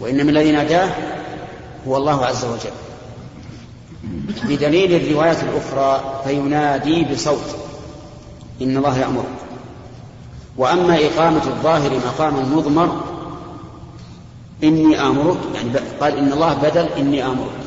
وإنما 0.00 0.30
الذي 0.30 0.52
ناداه 0.52 0.90
هو 1.88 1.96
الله 1.96 2.26
عز 2.26 2.44
وجل. 2.44 2.89
بدليل 4.48 4.94
الرواية 4.94 5.38
الأخرى 5.42 6.20
فينادي 6.24 7.04
بصوت. 7.04 7.56
إن 8.62 8.76
الله 8.76 8.98
يأمر. 8.98 9.24
وأما 10.56 10.98
إقامة 11.06 11.42
الظاهر 11.46 11.90
مقام 12.06 12.36
المضمر 12.36 13.00
إني 14.64 15.00
آمرك 15.00 15.38
يعني 15.54 15.70
قال 16.00 16.18
إن 16.18 16.32
الله 16.32 16.54
بدل 16.54 16.88
إني 16.98 17.26
آمرك. 17.26 17.60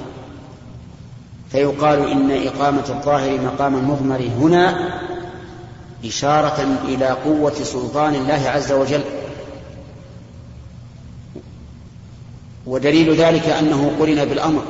فيقال 1.51 2.09
إن 2.09 2.47
إقامة 2.47 2.83
الظاهر 2.89 3.41
مقام 3.41 3.75
المضمر 3.75 4.29
هنا 4.39 4.89
إشارة 6.05 6.77
إلى 6.85 7.05
قوة 7.05 7.53
سلطان 7.53 8.15
الله 8.15 8.49
عز 8.49 8.71
وجل. 8.71 9.01
ودليل 12.65 13.15
ذلك 13.15 13.49
أنه 13.49 13.91
قرن 13.99 14.25
بالأمر. 14.25 14.61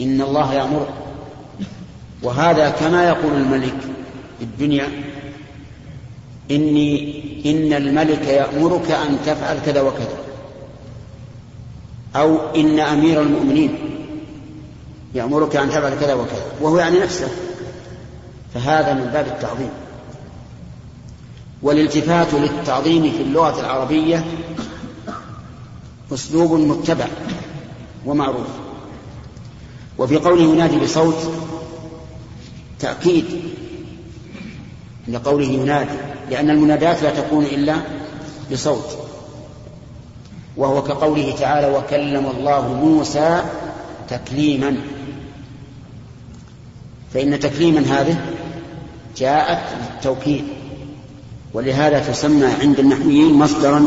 إن 0.00 0.20
الله 0.20 0.54
يأمر. 0.54 0.86
وهذا 2.22 2.70
كما 2.70 3.08
يقول 3.08 3.32
الملك 3.32 3.74
في 4.38 4.44
الدنيا 4.44 4.88
إني 6.50 7.20
إن 7.46 7.72
الملك 7.72 8.26
يأمرك 8.26 8.90
أن 8.90 9.18
تفعل 9.26 9.58
كذا 9.66 9.80
وكذا 9.80 10.18
أو 12.16 12.38
إن 12.56 12.80
أمير 12.80 13.22
المؤمنين 13.22 13.78
يأمرك 15.14 15.56
أن 15.56 15.68
تفعل 15.68 16.00
كذا 16.00 16.14
وكذا 16.14 16.44
وهو 16.60 16.78
يعني 16.78 16.98
نفسه. 16.98 17.28
فهذا 18.54 18.94
من 18.94 19.10
باب 19.12 19.26
التعظيم. 19.26 19.70
والالتفات 21.62 22.34
للتعظيم 22.34 23.10
في 23.10 23.22
اللغة 23.22 23.60
العربية 23.60 24.24
أسلوب 26.14 26.52
متبع 26.52 27.06
ومعروف. 28.06 28.59
وفي 30.00 30.16
قوله 30.16 30.42
ينادي 30.42 30.78
بصوت 30.78 31.32
تأكيد 32.78 33.24
لقوله 35.08 35.46
ينادي 35.46 35.98
لأن 36.30 36.50
المنادات 36.50 37.02
لا 37.02 37.20
تكون 37.20 37.44
إلا 37.44 37.76
بصوت. 38.52 38.98
وهو 40.56 40.82
كقوله 40.82 41.34
تعالى 41.38 41.76
وكلم 41.76 42.26
الله 42.26 42.74
موسى 42.74 43.42
تكليما. 44.08 44.76
فإن 47.14 47.40
تكليما 47.40 47.80
هذه 47.80 48.16
جاءت 49.16 49.62
للتوكيد 49.80 50.44
ولهذا 51.54 51.98
تسمى 51.98 52.46
عند 52.46 52.78
النحويين 52.78 53.34
مصدرا 53.34 53.84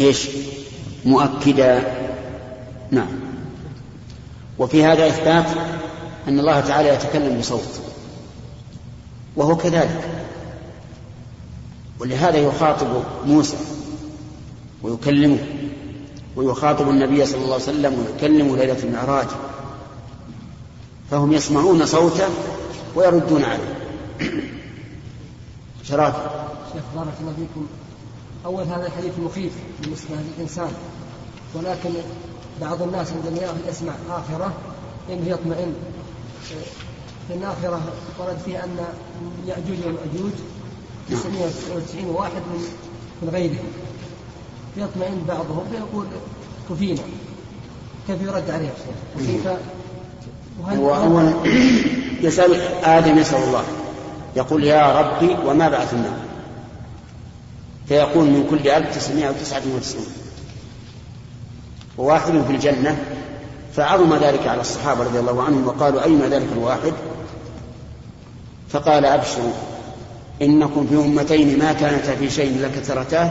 إيش؟ 0.00 0.28
مؤكدا. 1.04 1.82
نعم. 2.90 3.19
وفي 4.60 4.84
هذا 4.84 5.06
إثبات 5.06 5.46
أن 6.28 6.38
الله 6.38 6.60
تعالى 6.60 6.88
يتكلم 6.88 7.38
بصوت 7.38 7.80
وهو 9.36 9.56
كذلك. 9.56 10.24
ولهذا 12.00 12.36
يخاطب 12.36 13.02
موسى 13.26 13.56
ويكلمه 14.82 15.38
ويخاطب 16.36 16.88
النبي 16.88 17.26
صلى 17.26 17.42
الله 17.44 17.54
عليه 17.54 17.62
وسلم 17.64 17.98
ويكلمه 17.98 18.56
ليلة 18.56 18.82
المعراج. 18.84 19.26
فهم 21.10 21.32
يسمعون 21.32 21.86
صوته 21.86 22.28
ويردون 22.94 23.44
عليه. 23.44 23.78
شراكة 25.88 26.30
شيخ 26.72 26.82
بارك 26.96 27.14
الله 27.20 27.32
فيكم. 27.32 27.66
أول 28.46 28.64
هذا 28.64 28.86
الحديث 28.86 29.12
مخيف 29.18 29.52
بالنسبة 29.82 30.16
للإنسان 30.36 30.72
ولكن 31.54 31.90
بعض 32.60 32.82
الناس 32.82 33.08
عندما 33.12 33.54
يسمع 33.68 33.92
آخرة 34.10 34.52
إنه 35.10 35.28
يطمئن. 35.28 35.74
في 37.28 37.34
الآخرة 37.34 37.80
ورد 38.18 38.38
فيه 38.44 38.64
أن 38.64 38.76
يأجوج 39.46 39.78
ومأجوج 39.86 40.32
999 41.10 42.04
واحد 42.04 42.32
من 42.32 42.64
من 43.22 43.28
غيرهم. 43.28 43.66
يطمئن 44.76 45.24
بعضهم 45.28 45.64
فيقول 45.70 46.06
كفينا. 46.70 47.02
كيف 48.06 48.22
يرد 48.22 48.50
عليه؟ 48.50 48.72
وكيف 49.16 49.46
هو 50.78 50.94
أولا 50.94 51.32
يسأل 52.20 52.54
آدم 52.84 53.18
يسأل 53.18 53.42
الله. 53.42 53.64
يقول 54.36 54.64
يا 54.64 55.00
ربي 55.00 55.36
وما 55.46 55.68
بعث 55.68 55.94
النار 55.94 56.18
فيقول 57.88 58.24
من 58.24 58.46
كل 58.50 58.68
ألف 58.68 58.96
تسعمائة 58.96 59.28
وتسعة 59.28 59.62
وتسعون 59.76 60.06
وواحد 62.00 62.42
في 62.46 62.52
الجنة 62.52 62.98
فعظم 63.72 64.14
ذلك 64.14 64.46
على 64.46 64.60
الصحابة 64.60 65.04
رضي 65.04 65.18
الله 65.18 65.42
عنهم 65.42 65.66
وقالوا 65.66 66.04
أين 66.04 66.22
ذلك 66.22 66.48
الواحد؟ 66.52 66.92
فقال 68.68 69.04
أبشروا 69.04 69.52
إنكم 70.42 70.86
في 70.86 70.94
أمتين 70.94 71.58
ما 71.58 71.72
كانتا 71.72 72.16
في 72.16 72.30
شيء 72.30 72.60
لكثرتاه 72.62 73.30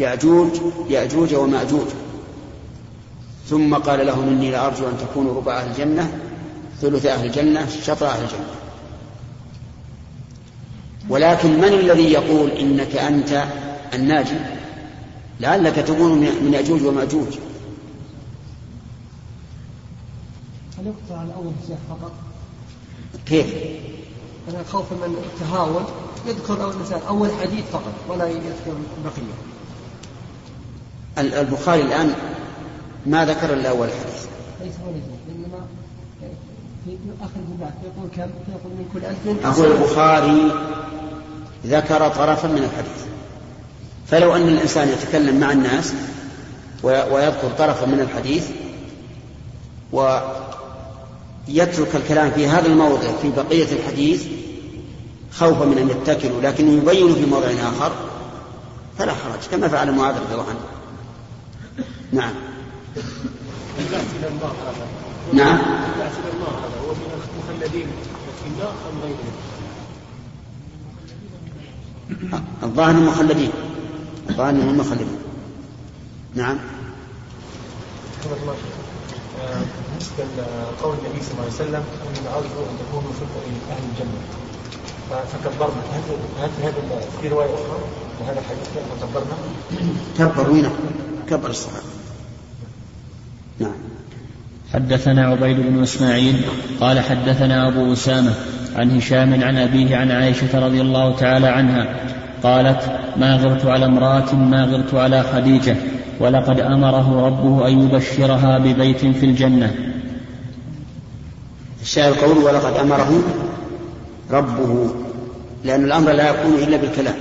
يأجوج 0.00 0.50
يأجوج 0.88 1.34
ومأجوج. 1.34 1.86
ثم 3.48 3.74
قال 3.74 4.06
لهم 4.06 4.28
إني 4.28 4.50
لأرجو 4.50 4.86
أن 4.86 4.98
تكونوا 4.98 5.34
ربع 5.34 5.58
أهل 5.58 5.70
الجنة 5.70 6.12
ثلث 6.80 7.06
أهل 7.06 7.26
الجنة 7.26 7.66
شطر 7.84 8.06
أهل 8.06 8.22
الجنة. 8.22 8.46
ولكن 11.08 11.56
من 11.56 11.64
الذي 11.64 12.12
يقول 12.12 12.50
إنك 12.50 12.96
أنت 12.96 13.44
الناجي؟ 13.94 14.36
لعلك 15.40 15.74
تكون 15.74 16.18
من 16.18 16.50
يأجوج 16.54 16.84
ومأجوج. 16.84 17.36
هل 20.86 20.92
يقطع 20.92 21.22
الأول 21.22 21.52
شيخ 21.68 21.78
فقط؟ 21.88 22.12
كيف؟ 23.26 23.54
أنا 24.48 24.64
خوفا 24.72 24.94
من 24.94 25.16
التهاون. 25.32 25.84
يذكر 26.26 26.62
أول 26.62 26.74
الإنسان 26.74 27.00
أول 27.08 27.30
حديث 27.40 27.64
فقط 27.72 27.92
ولا 28.08 28.26
يذكر 28.26 28.76
البقية 28.98 29.32
البخاري 31.40 31.82
الآن 31.82 32.14
ما 33.06 33.24
ذكر 33.24 33.52
إلا 33.54 33.70
أول 33.70 33.88
حديث. 33.88 34.26
ليس 34.62 34.74
هو 34.86 34.90
إنما 35.28 35.66
في 36.84 36.96
آخر 37.20 37.40
الباب 37.52 37.74
يقول 37.84 38.08
كم؟ 38.16 38.30
يقول 38.48 38.72
من 38.72 38.88
كل 38.92 39.04
ألف 39.04 39.46
أقول 39.46 39.72
البخاري 39.72 40.52
ذكر 41.66 42.08
طرفا 42.08 42.48
من 42.48 42.58
الحديث. 42.58 43.06
فلو 44.06 44.36
أن 44.36 44.48
الإنسان 44.48 44.88
يتكلم 44.88 45.40
مع 45.40 45.52
الناس 45.52 45.92
ويذكر 46.82 47.50
طرفا 47.58 47.86
من 47.86 48.00
الحديث 48.00 48.48
ويترك 51.48 51.96
الكلام 51.96 52.30
في 52.30 52.46
هذا 52.46 52.66
الموضع 52.66 53.12
في 53.22 53.30
بقية 53.30 53.72
الحديث 53.72 54.26
خوفا 55.32 55.64
من 55.64 55.78
أن 55.78 55.90
يتكلوا 55.90 56.40
لكنه 56.42 56.72
يبين 56.72 57.14
في 57.14 57.26
موضع 57.26 57.46
آخر 57.46 57.92
فلا 58.98 59.12
حرج 59.12 59.46
كما 59.50 59.68
فعل 59.68 59.92
معاذ 59.92 60.14
رضي 60.14 60.32
الله 60.32 60.46
عنه. 60.48 60.60
نعم. 62.12 62.34
نعم. 65.32 65.58
هو 66.86 66.94
من 66.94 67.10
المخلدين 67.48 67.86
في 68.44 68.62
أم 72.62 72.68
الظاهر 72.68 72.90
المخلدين 72.90 73.50
الظاهر 74.30 74.50
المخلدين 74.50 75.18
نعم. 76.34 76.58
بالنسبة 79.96 80.24
لقول 80.78 80.94
النبي 80.98 81.22
صلى 81.22 81.32
الله 81.32 81.44
عليه 81.44 81.54
وسلم 81.54 81.84
اني 82.06 82.28
ارجو 82.36 82.60
أن 82.70 82.76
تكونوا 82.80 83.12
في 83.18 83.24
أهل 83.72 83.82
الجنة. 83.92 84.20
فكبرنا. 85.32 85.82
هل 86.40 86.50
هذا 86.62 87.00
في 87.22 87.28
رواية 87.28 87.54
أخرى 87.54 87.78
لهذا 88.20 88.40
الحديث 88.40 88.68
فكبرنا؟ 89.00 89.36
كبر 90.18 90.50
وين؟ 90.50 90.70
كبر 91.30 91.50
الصحابة. 91.50 91.86
نعم. 93.58 93.72
حدثنا 94.74 95.26
عبيد 95.26 95.56
بن 95.56 95.82
إسماعيل 95.82 96.44
قال 96.80 97.00
حدثنا 97.00 97.68
أبو 97.68 97.92
أسامة 97.92 98.34
عن 98.76 98.96
هشام 98.96 99.44
عن 99.44 99.56
أبيه 99.56 99.96
عن 99.96 100.10
عائشة 100.10 100.66
رضي 100.66 100.80
الله 100.80 101.16
تعالى 101.16 101.46
عنها 101.46 102.15
قالت 102.46 103.00
ما 103.16 103.36
غرت 103.36 103.66
على 103.66 103.86
امرأة 103.86 104.34
ما 104.34 104.64
غرت 104.64 104.94
على 104.94 105.22
خديجة 105.22 105.76
ولقد 106.20 106.60
أمره 106.60 107.26
ربه 107.26 107.68
أن 107.68 107.82
يبشرها 107.82 108.58
ببيت 108.58 108.98
في 108.98 109.26
الجنة. 109.26 109.74
الشاعر 111.82 112.12
قول 112.12 112.38
ولقد 112.38 112.76
أمره 112.76 113.22
ربه. 114.30 114.94
لأن 115.64 115.84
الأمر 115.84 116.12
لا 116.12 116.30
يكون 116.30 116.54
إلا 116.54 116.76
بالكلام. 116.76 117.14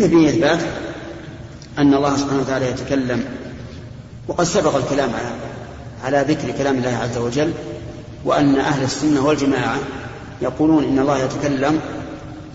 ففيه 0.00 0.28
اثبات 0.28 0.60
أن 1.78 1.94
الله 1.94 2.16
سبحانه 2.16 2.40
وتعالى 2.40 2.70
يتكلم 2.70 3.24
وقد 4.28 4.44
سبق 4.44 4.76
الكلام 4.76 5.10
على 5.10 5.32
على 6.04 6.32
ذكر 6.32 6.50
كلام 6.58 6.76
الله 6.76 6.96
عز 6.96 7.18
وجل 7.18 7.52
وأن 8.24 8.56
أهل 8.56 8.84
السنة 8.84 9.26
والجماعة 9.26 9.76
يقولون 10.42 10.84
إن 10.84 10.98
الله 10.98 11.18
يتكلم 11.18 11.80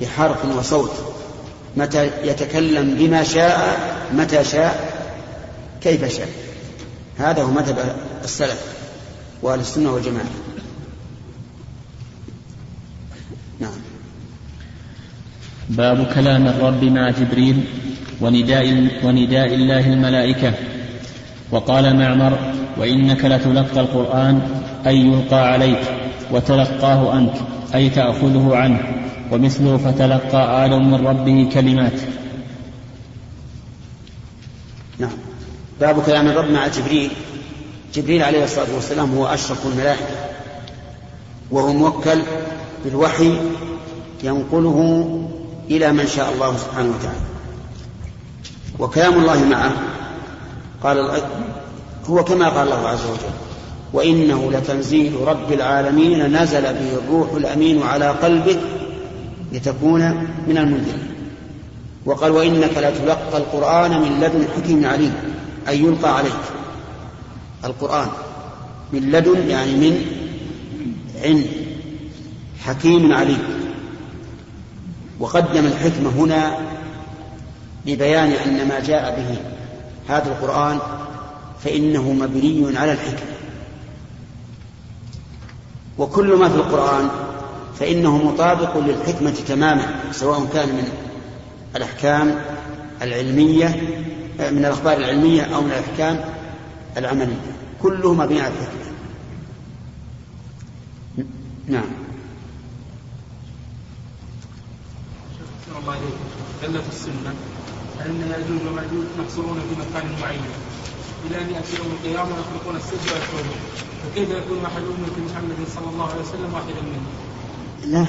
بحرف 0.01 0.57
وصوت. 0.57 1.12
متى 1.77 2.09
يتكلم 2.23 2.95
بما 2.99 3.23
شاء 3.23 3.77
متى 4.13 4.43
شاء 4.43 4.93
كيف 5.81 6.17
شاء. 6.17 6.27
هذا 7.17 7.43
هو 7.43 7.51
مذهب 7.51 7.95
السلف 8.23 8.61
وأهل 9.41 9.59
السنة 9.59 9.91
والجماعة. 9.91 10.25
نعم. 13.59 13.71
باب 15.69 16.07
كلام 16.15 16.47
الرب 16.47 16.83
مع 16.83 17.09
جبريل 17.09 17.63
ونداء 18.21 18.87
ونداء 19.03 19.53
الله 19.53 19.93
الملائكة. 19.93 20.53
وقال 21.51 21.95
معمر 21.95 22.53
وإنك 22.77 23.25
لتلقى 23.25 23.79
القرآن 23.79 24.61
أي 24.85 24.97
يلقى 24.97 25.51
عليك 25.51 25.81
وتلقاه 26.31 27.17
أنت. 27.17 27.35
أي 27.75 27.89
تأخذه 27.89 28.55
عنه 28.55 28.79
ومثله 29.31 29.77
فتلقى 29.77 30.65
آدم 30.65 30.91
من 30.91 31.07
ربه 31.07 31.49
كلمات. 31.53 31.99
نعم. 34.99 35.11
باب 35.79 36.03
كلام 36.03 36.27
الرب 36.27 36.51
مع 36.51 36.67
جبريل. 36.67 37.11
جبريل 37.93 38.23
عليه 38.23 38.43
الصلاة 38.43 38.75
والسلام 38.75 39.15
هو 39.15 39.25
أشرف 39.25 39.67
الملائكة 39.67 40.15
وهو 41.51 41.73
موكل 41.73 42.21
بالوحي 42.85 43.37
ينقله 44.23 45.09
إلى 45.71 45.91
من 45.91 46.07
شاء 46.07 46.33
الله 46.33 46.57
سبحانه 46.57 46.89
وتعالى. 46.89 47.19
وكلام 48.79 49.13
الله 49.13 49.45
معه 49.45 49.73
قال 50.83 51.21
هو 52.05 52.23
كما 52.23 52.49
قال 52.49 52.67
الله 52.67 52.87
عز 52.87 53.05
وجل 53.05 53.52
وإنه 53.93 54.51
لتنزيل 54.51 55.13
رب 55.21 55.51
العالمين 55.51 56.41
نزل 56.41 56.61
به 56.61 56.93
الروح 56.93 57.33
الأمين 57.33 57.83
على 57.83 58.09
قلبك 58.09 58.59
لتكون 59.51 60.27
من 60.47 60.57
المنذرين. 60.57 61.07
وقال 62.05 62.31
وإنك 62.31 62.77
لتلقى 62.77 63.37
القرآن 63.37 64.01
من 64.01 64.19
لدن 64.19 64.45
حكيم 64.55 64.85
عليم 64.85 65.13
أي 65.67 65.79
يلقى 65.79 66.17
عليك. 66.17 66.43
القرآن 67.65 68.07
من 68.93 69.11
لدن 69.11 69.49
يعني 69.49 69.75
من 69.75 70.05
عند 71.23 71.45
حكيم 72.65 73.13
عليم. 73.13 73.43
وقدم 75.19 75.65
الحكمة 75.65 76.09
هنا 76.09 76.57
لبيان 77.85 78.31
أن 78.31 78.67
ما 78.67 78.79
جاء 78.79 79.15
به 79.15 79.37
هذا 80.15 80.27
القرآن 80.27 80.79
فإنه 81.63 82.11
مبني 82.11 82.77
على 82.77 82.91
الحكمة. 82.91 83.32
وكل 85.97 86.35
ما 86.35 86.49
في 86.49 86.55
القرآن 86.55 87.09
فإنه 87.79 88.17
مطابق 88.17 88.77
للحكمة 88.77 89.31
تماما 89.47 90.11
سواء 90.11 90.45
كان 90.53 90.69
من 90.69 90.87
الأحكام 91.75 92.41
العلمية 93.01 93.67
من 94.39 94.57
الأخبار 94.57 94.97
العلمية 94.97 95.41
أو 95.41 95.61
من 95.61 95.71
الأحكام 95.71 96.25
العملية. 96.97 97.41
كله 97.81 98.13
مبني 98.13 98.41
على 98.41 98.53
الحكمة. 98.53 98.93
نعم. 101.67 101.83
الله 105.81 105.91
عليكم. 105.91 106.87
السنة 106.89 107.33
أن 108.05 108.31
ياجوج 108.31 108.67
وماجوج 108.67 109.05
محصورون 109.19 109.59
في 109.59 109.75
مكان 109.81 110.11
معين. 110.21 110.41
إلى 111.27 111.41
ان 111.41 111.49
ياتي 111.55 111.77
يوم 111.77 111.87
القيامة 111.91 112.29
ويخلقون 112.35 112.75
السد 112.75 112.93
ويكفرون 112.93 113.57
فكيف 114.03 114.29
يكون 114.29 114.65
أحد 114.65 114.81
أمة 114.81 115.31
محمد 115.31 115.67
صلى 115.75 115.89
الله 115.93 116.09
عليه 116.11 116.21
وسلم 116.21 116.53
واحدا 116.53 116.81
منهم؟ 116.81 117.05
لا. 117.85 118.05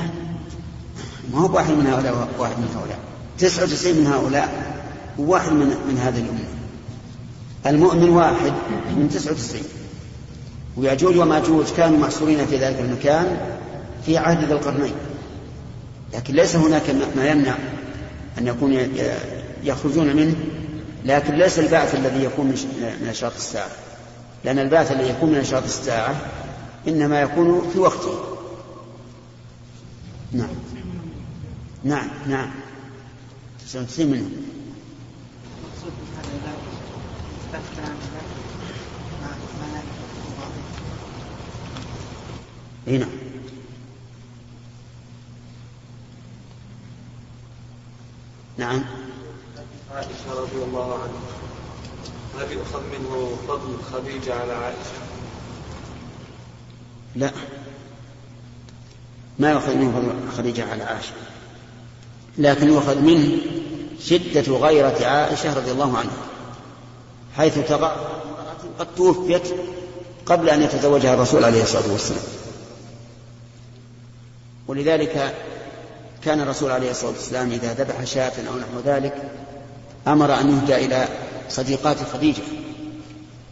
ما 1.33 1.41
هو 1.41 1.55
واحد 1.57 1.73
من 1.73 1.87
هؤلاء 1.87 2.29
واحد 2.39 2.59
من 2.59 2.69
هؤلاء. 2.77 2.99
تسعة 3.39 3.63
وتسعين 3.65 3.97
من 4.01 4.07
هؤلاء 4.07 4.75
وواحد 5.19 5.53
من 5.53 5.67
من 5.67 5.99
هذه 5.99 6.19
الأمة. 6.19 6.45
المؤمن 7.67 8.09
واحد 8.09 8.53
من 8.97 9.09
تسعة 9.15 9.33
وتسعين. 9.33 9.65
ويأجوج 10.77 11.17
وماجوج 11.17 11.67
كانوا 11.77 11.99
محصورين 11.99 12.47
في 12.47 12.57
ذلك 12.57 12.81
المكان 12.81 13.57
في 14.07 14.19
عهد 14.19 14.45
ذي 14.45 14.53
القرنين. 14.53 14.95
لكن 16.15 16.35
ليس 16.35 16.57
هناك 16.57 16.83
ما 17.17 17.27
يمنع 17.29 17.55
أن 18.39 18.47
يكون 18.47 18.89
يخرجون 19.65 20.17
منه 20.17 20.35
لكن 21.05 21.35
ليس 21.35 21.59
البعث 21.59 21.95
الذي 21.95 22.25
يكون 22.25 22.47
من 22.47 23.07
أشراط 23.11 23.35
الساعة. 23.35 23.71
لأن 24.45 24.59
البعث 24.59 24.93
الذي 24.93 25.09
يكون 25.09 25.31
من 25.31 25.39
أشراط 25.39 25.63
الساعة 25.65 26.17
إنما 26.89 27.23
يكون 27.23 27.71
في 27.73 27.79
وقته. 27.79 28.37
نعم. 30.33 30.49
نعم 31.85 32.09
نعم. 32.27 32.51
تسعين 33.73 34.11
منهم. 34.11 34.55
اي 42.89 42.99
نعم. 42.99 43.09
نعم. 48.59 48.85
عائشة 49.95 50.41
رضي 50.41 50.65
الله 50.65 50.95
عنها. 50.95 51.23
هل 52.39 52.53
يؤخذ 52.53 52.81
منه 52.81 53.37
فضل 53.49 53.77
خديجة 53.93 54.35
على 54.35 54.53
عائشة؟ 54.53 54.99
لا. 57.17 57.31
ما 59.39 59.51
يؤخذ 59.51 59.75
منه 59.75 59.93
فضل 59.93 60.37
خديجة 60.37 60.71
على 60.71 60.83
عائشة. 60.83 61.13
لكن 62.39 62.69
يؤخذ 62.69 63.01
منه 63.01 63.39
شدة 64.01 64.53
غيرة 64.53 65.07
عائشة 65.07 65.55
رضي 65.55 65.71
الله 65.71 65.99
عنها. 65.99 66.17
حيث 67.37 67.59
تقع 67.59 67.97
قد 68.79 68.87
توفيت 68.97 69.49
قبل 70.27 70.51
أن 70.51 70.63
يتزوجها 70.63 71.15
الرسول 71.15 71.45
عليه 71.45 71.63
الصلاة 71.63 71.93
والسلام. 71.93 72.23
ولذلك 74.69 75.35
كان 76.25 76.41
الرسول 76.41 76.71
عليه 76.71 76.91
الصلاة 76.91 77.11
والسلام 77.11 77.51
إذا 77.51 77.75
ذبح 77.75 78.05
شاة 78.05 78.33
أو 78.49 78.59
نحو 78.59 78.81
ذلك 78.85 79.44
أمر 80.09 80.41
أن 80.41 80.51
يهدى 80.51 80.87
إلى 80.87 81.09
صديقات 81.49 81.97
خديجة. 82.13 82.43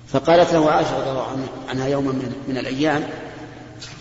فقالت 0.09 0.53
له 0.53 0.71
عائشة 0.71 1.01
رضي 1.01 1.11
الله 1.11 1.27
عنها 1.69 1.87
يوما 1.87 2.13
من, 2.49 2.57
الأيام 2.57 3.03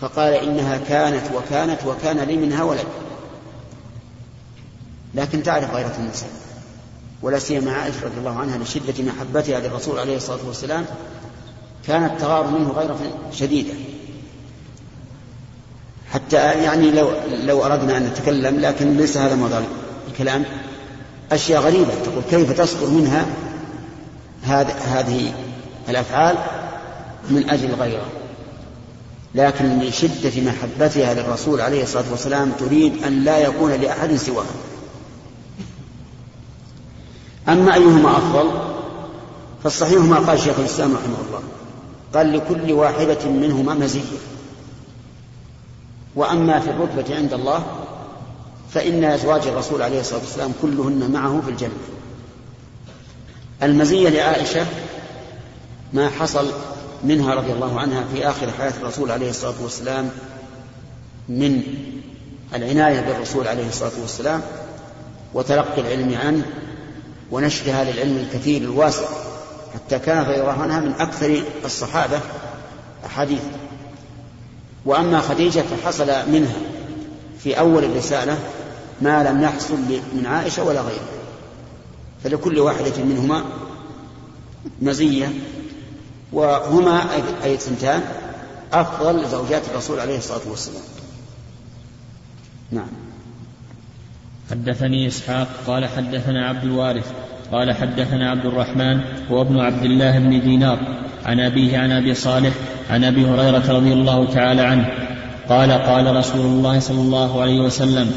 فقال 0.00 0.34
إنها 0.34 0.76
كانت 0.88 1.24
وكانت 1.34 1.78
وكان 1.86 2.18
لي 2.18 2.36
منها 2.36 2.62
ولد. 2.62 2.86
لكن 5.14 5.42
تعرف 5.42 5.74
غيرة 5.74 5.94
النساء 5.98 6.30
ولا 7.22 7.38
سيما 7.38 7.72
عائشة 7.72 8.04
رضي 8.04 8.18
الله 8.18 8.38
عنها 8.38 8.58
لشدة 8.58 9.04
محبتها 9.04 9.60
للرسول 9.60 9.98
عليه 9.98 10.16
الصلاة 10.16 10.46
والسلام 10.46 10.84
كانت 11.86 12.20
تغار 12.20 12.46
منه 12.46 12.70
غيرة 12.70 12.98
شديدة. 13.32 13.74
حتى 16.12 16.36
يعني 16.36 16.90
لو 16.90 17.10
لو 17.28 17.64
أردنا 17.64 17.96
أن 17.96 18.06
نتكلم 18.06 18.60
لكن 18.60 18.96
ليس 18.96 19.16
هذا 19.16 19.34
موضوع 19.34 19.62
الكلام. 20.08 20.44
أشياء 21.34 21.62
غريبة. 21.62 21.94
تقول 22.04 22.22
كيف 22.30 22.60
تصدر 22.60 22.86
منها 22.86 23.26
هذه 24.44 25.32
الأفعال 25.88 26.36
من 27.30 27.50
أجل 27.50 27.70
الغيرة 27.70 28.06
لكن 29.34 29.78
من 29.78 29.92
شدة 29.92 30.42
محبتها 30.42 31.14
للرسول 31.14 31.60
عليه 31.60 31.82
الصلاة 31.82 32.04
والسلام 32.10 32.52
تريد 32.58 33.04
أن 33.04 33.24
لا 33.24 33.38
يكون 33.38 33.72
لأحد 33.72 34.16
سواه 34.16 34.44
أما 37.48 37.74
أيهما 37.74 38.10
أفضل 38.10 38.50
فالصحيح 39.64 39.98
ما 39.98 40.16
قال 40.16 40.40
شيخ 40.40 40.58
الإسلام 40.58 40.94
رحمه 40.94 41.16
الله. 41.28 41.42
قال 42.14 42.32
لكل 42.32 42.72
واحدة 42.72 43.30
منهما 43.30 43.74
مزية. 43.74 44.18
وأما 46.16 46.60
في 46.60 46.70
الرتبة 46.70 47.16
عند 47.16 47.32
الله 47.32 47.64
فإن 48.74 49.04
أزواج 49.04 49.46
الرسول 49.46 49.82
عليه 49.82 50.00
الصلاة 50.00 50.20
والسلام 50.20 50.52
كلهن 50.62 51.10
معه 51.10 51.40
في 51.44 51.50
الجنة. 51.50 51.78
المزية 53.62 54.08
لعائشة 54.08 54.66
ما 55.92 56.08
حصل 56.10 56.52
منها 57.04 57.34
رضي 57.34 57.52
الله 57.52 57.80
عنها 57.80 58.04
في 58.14 58.28
آخر 58.28 58.50
حياة 58.58 58.72
الرسول 58.82 59.10
عليه 59.10 59.30
الصلاة 59.30 59.54
والسلام 59.62 60.10
من 61.28 61.62
العناية 62.54 63.00
بالرسول 63.00 63.48
عليه 63.48 63.68
الصلاة 63.68 63.92
والسلام 64.00 64.42
وتلقي 65.34 65.80
العلم 65.80 66.14
عنه 66.14 66.46
ونشر 67.30 67.70
هذا 67.70 67.90
العلم 67.90 68.16
الكثير 68.16 68.62
الواسع 68.62 69.06
حتى 69.74 69.98
كانت 69.98 70.28
رضي 70.28 70.40
الله 70.40 70.62
عنها 70.62 70.80
من 70.80 70.92
أكثر 70.92 71.42
الصحابة 71.64 72.20
أحاديث. 73.06 73.42
وأما 74.84 75.20
خديجة 75.20 75.60
فحصل 75.60 76.06
منها 76.06 76.56
في 77.38 77.58
أول 77.58 77.84
الرسالة 77.84 78.38
ما 79.00 79.22
لم 79.22 79.42
يحصل 79.42 79.76
من 80.14 80.26
عائشة 80.26 80.64
ولا 80.64 80.80
غيرها 80.80 81.22
فلكل 82.24 82.58
واحدة 82.58 83.04
منهما 83.04 83.44
مزية. 84.82 85.32
وهما 86.32 87.02
أي 87.44 87.54
اثنتان 87.54 88.02
أفضل 88.72 89.28
زوجات 89.28 89.62
الرسول 89.72 90.00
عليه 90.00 90.18
الصلاة 90.18 90.40
والسلام. 90.50 90.82
نعم. 92.70 92.88
حدثني 94.50 95.06
إسحاق 95.06 95.48
قال 95.66 95.86
حدثنا 95.86 96.48
عبد 96.48 96.64
الوارث 96.64 97.12
قال 97.52 97.72
حدثنا 97.72 98.30
عبد 98.30 98.46
الرحمن 98.46 99.00
هو 99.30 99.42
ابن 99.42 99.60
عبد 99.60 99.84
الله 99.84 100.18
بن 100.18 100.40
دينار 100.40 100.78
عن 101.24 101.40
أبيه 101.40 101.78
عن 101.78 101.92
أبي 101.92 102.14
صالح 102.14 102.52
عن 102.90 103.04
أبي 103.04 103.24
هريرة 103.24 103.72
رضي 103.72 103.92
الله 103.92 104.26
تعالى 104.26 104.62
عنه 104.62 104.88
قال 105.48 105.72
قال 105.72 106.16
رسول 106.16 106.40
الله 106.40 106.78
صلى 106.78 107.00
الله 107.00 107.42
عليه 107.42 107.60
وسلم 107.60 108.10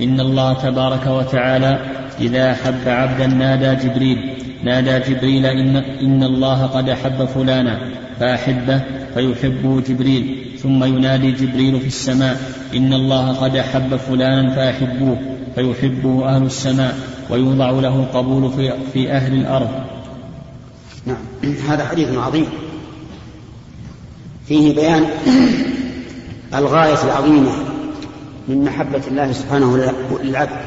إن 0.00 0.20
الله 0.20 0.52
تبارك 0.52 1.06
وتعالى 1.06 1.78
إذا 2.20 2.52
أحب 2.52 2.88
عبدا 2.88 3.26
نادى 3.26 3.88
جبريل 3.88 4.34
نادى 4.64 5.14
جبريل 5.14 5.46
إن, 5.46 5.76
إن 5.76 6.22
الله 6.22 6.66
قد 6.66 6.88
أحب 6.88 7.24
فلانا 7.24 7.78
فأحبه 8.20 8.82
فيحبه 9.14 9.80
جبريل 9.80 10.36
ثم 10.62 10.84
ينادي 10.84 11.32
جبريل 11.32 11.80
في 11.80 11.86
السماء 11.86 12.36
إن 12.74 12.92
الله 12.92 13.32
قد 13.32 13.56
أحب 13.56 13.96
فلانا 13.96 14.54
فأحبوه 14.54 15.18
فيحبه 15.54 16.28
أهل 16.28 16.42
السماء 16.42 16.98
ويوضع 17.30 17.70
له 17.70 17.96
القبول 17.96 18.52
في, 18.52 18.72
في 18.92 19.12
أهل 19.12 19.34
الأرض. 19.34 19.70
نعم. 21.06 21.54
هذا 21.68 21.84
حديث 21.84 22.18
عظيم. 22.18 22.46
فيه 24.48 24.74
بيان 24.74 25.06
الغاية 26.54 27.04
العظيمة 27.04 27.71
من 28.48 28.64
محبة 28.64 29.00
الله 29.06 29.32
سبحانه 29.32 29.94
للعبد. 30.22 30.60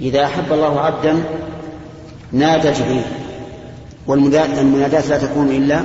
إذا 0.00 0.24
أحب 0.24 0.52
الله 0.52 0.80
عبدا 0.80 1.22
نادى 2.32 2.72
جبريل 2.72 3.02
والمناداة 4.06 5.08
لا 5.08 5.18
تكون 5.18 5.48
إلا 5.48 5.80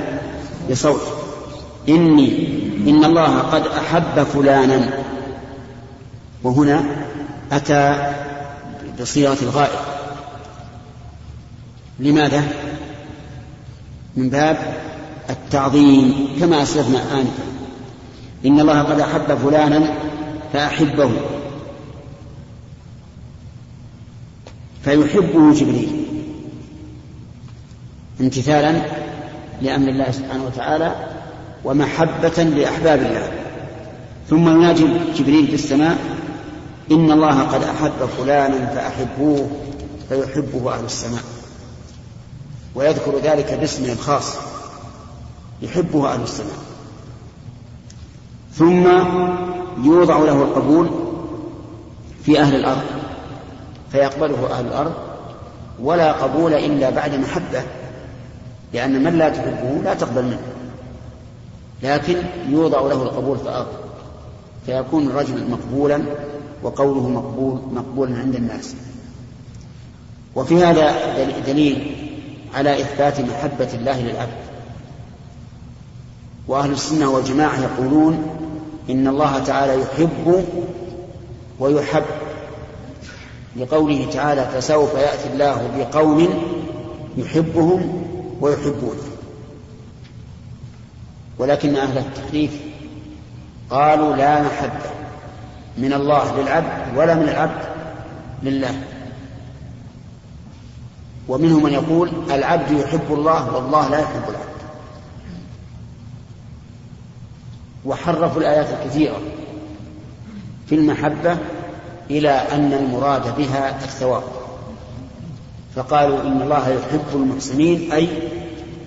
بصوت. 0.70 1.00
إني 1.88 2.48
إن 2.86 3.04
الله 3.04 3.38
قد 3.38 3.66
أحب 3.66 4.22
فلانا. 4.22 4.90
وهنا 6.42 6.84
أتى 7.52 8.12
بصيغة 9.00 9.36
الغائب. 9.42 9.78
لماذا؟ 12.00 12.42
من 14.16 14.30
باب 14.30 14.58
التعظيم 15.30 16.28
كما 16.40 16.62
أسلفنا 16.62 16.98
آنفا. 16.98 17.44
إن 18.46 18.60
الله 18.60 18.82
قد 18.82 19.00
أحب 19.00 19.38
فلانا 19.44 19.94
فأحبه. 20.54 21.10
فيحبه 24.84 25.54
جبريل. 25.54 26.04
امتثالا 28.20 28.82
لأمر 29.62 29.88
الله 29.88 30.10
سبحانه 30.10 30.44
وتعالى 30.44 30.94
ومحبة 31.64 32.42
لأحباب 32.42 32.98
الله. 32.98 33.32
ثم 34.30 34.48
يناجي 34.48 34.86
جبريل 35.16 35.46
في 35.46 35.54
السماء 35.54 35.98
إن 36.90 37.10
الله 37.10 37.42
قد 37.42 37.62
أحب 37.62 38.08
فلانا 38.18 38.66
فأحبوه 38.66 39.50
فيحبه 40.08 40.74
أهل 40.74 40.84
السماء. 40.84 41.22
ويذكر 42.74 43.18
ذلك 43.18 43.54
باسمه 43.60 43.92
الخاص 43.92 44.36
يحبه 45.62 46.14
أهل 46.14 46.22
السماء. 46.22 46.58
ثم 48.54 48.86
يوضع 49.82 50.18
له 50.18 50.42
القبول 50.42 50.90
في 52.22 52.40
أهل 52.40 52.54
الأرض 52.54 52.82
فيقبله 53.92 54.50
أهل 54.50 54.66
الأرض 54.66 54.92
ولا 55.82 56.12
قبول 56.12 56.54
إلا 56.54 56.90
بعد 56.90 57.14
محبة 57.14 57.62
لأن 58.72 59.04
من 59.04 59.18
لا 59.18 59.28
تحبه 59.28 59.80
لا 59.84 59.94
تقبل 59.94 60.22
منه 60.22 60.40
لكن 61.82 62.16
يوضع 62.48 62.80
له 62.80 63.02
القبول 63.02 63.36
في 63.38 63.42
الأرض 63.42 63.66
فيكون 64.66 65.06
الرجل 65.06 65.50
مقبولا 65.50 66.02
وقوله 66.62 67.08
مقبول 67.08 67.60
مقبولا 67.72 68.18
عند 68.18 68.34
الناس. 68.34 68.74
وفي 70.34 70.64
هذا 70.64 70.94
دليل 71.46 71.96
على 72.54 72.80
إثبات 72.80 73.20
محبة 73.20 73.68
الله 73.74 74.00
للعبد. 74.00 74.44
وأهل 76.48 76.72
السنة 76.72 77.10
والجماعة 77.10 77.60
يقولون 77.60 78.26
إن 78.90 79.08
الله 79.08 79.38
تعالى 79.38 79.82
يحب 79.82 80.44
ويحب. 81.60 82.04
لقوله 83.56 84.06
تعالى 84.12 84.48
فسوف 84.54 84.94
يأتي 84.94 85.32
الله 85.32 85.70
بقوم 85.78 86.28
يحبهم 87.16 88.02
ويحبونه. 88.40 89.02
ولكن 91.38 91.76
أهل 91.76 91.98
التحريف 91.98 92.50
قالوا 93.70 94.16
لا 94.16 94.42
محبة 94.42 94.90
من 95.78 95.92
الله 95.92 96.40
للعبد 96.40 96.96
ولا 96.96 97.14
من 97.14 97.28
العبد 97.28 97.64
لله. 98.42 98.74
ومنهم 101.28 101.62
من 101.62 101.72
يقول 101.72 102.10
العبد 102.30 102.70
يحب 102.70 103.06
الله 103.10 103.54
والله 103.54 103.88
لا 103.88 103.98
يحب 103.98 104.22
العبد. 104.28 104.53
وحرفوا 107.86 108.40
الآيات 108.40 108.66
الكثيرة 108.70 109.16
في 110.66 110.74
المحبة 110.74 111.38
إلى 112.10 112.30
أن 112.30 112.72
المراد 112.72 113.36
بها 113.36 113.84
الثواب. 113.84 114.22
فقالوا 115.76 116.22
إن 116.22 116.42
الله 116.42 116.68
يحب 116.68 117.04
المحسنين 117.14 117.92
أي 117.92 118.08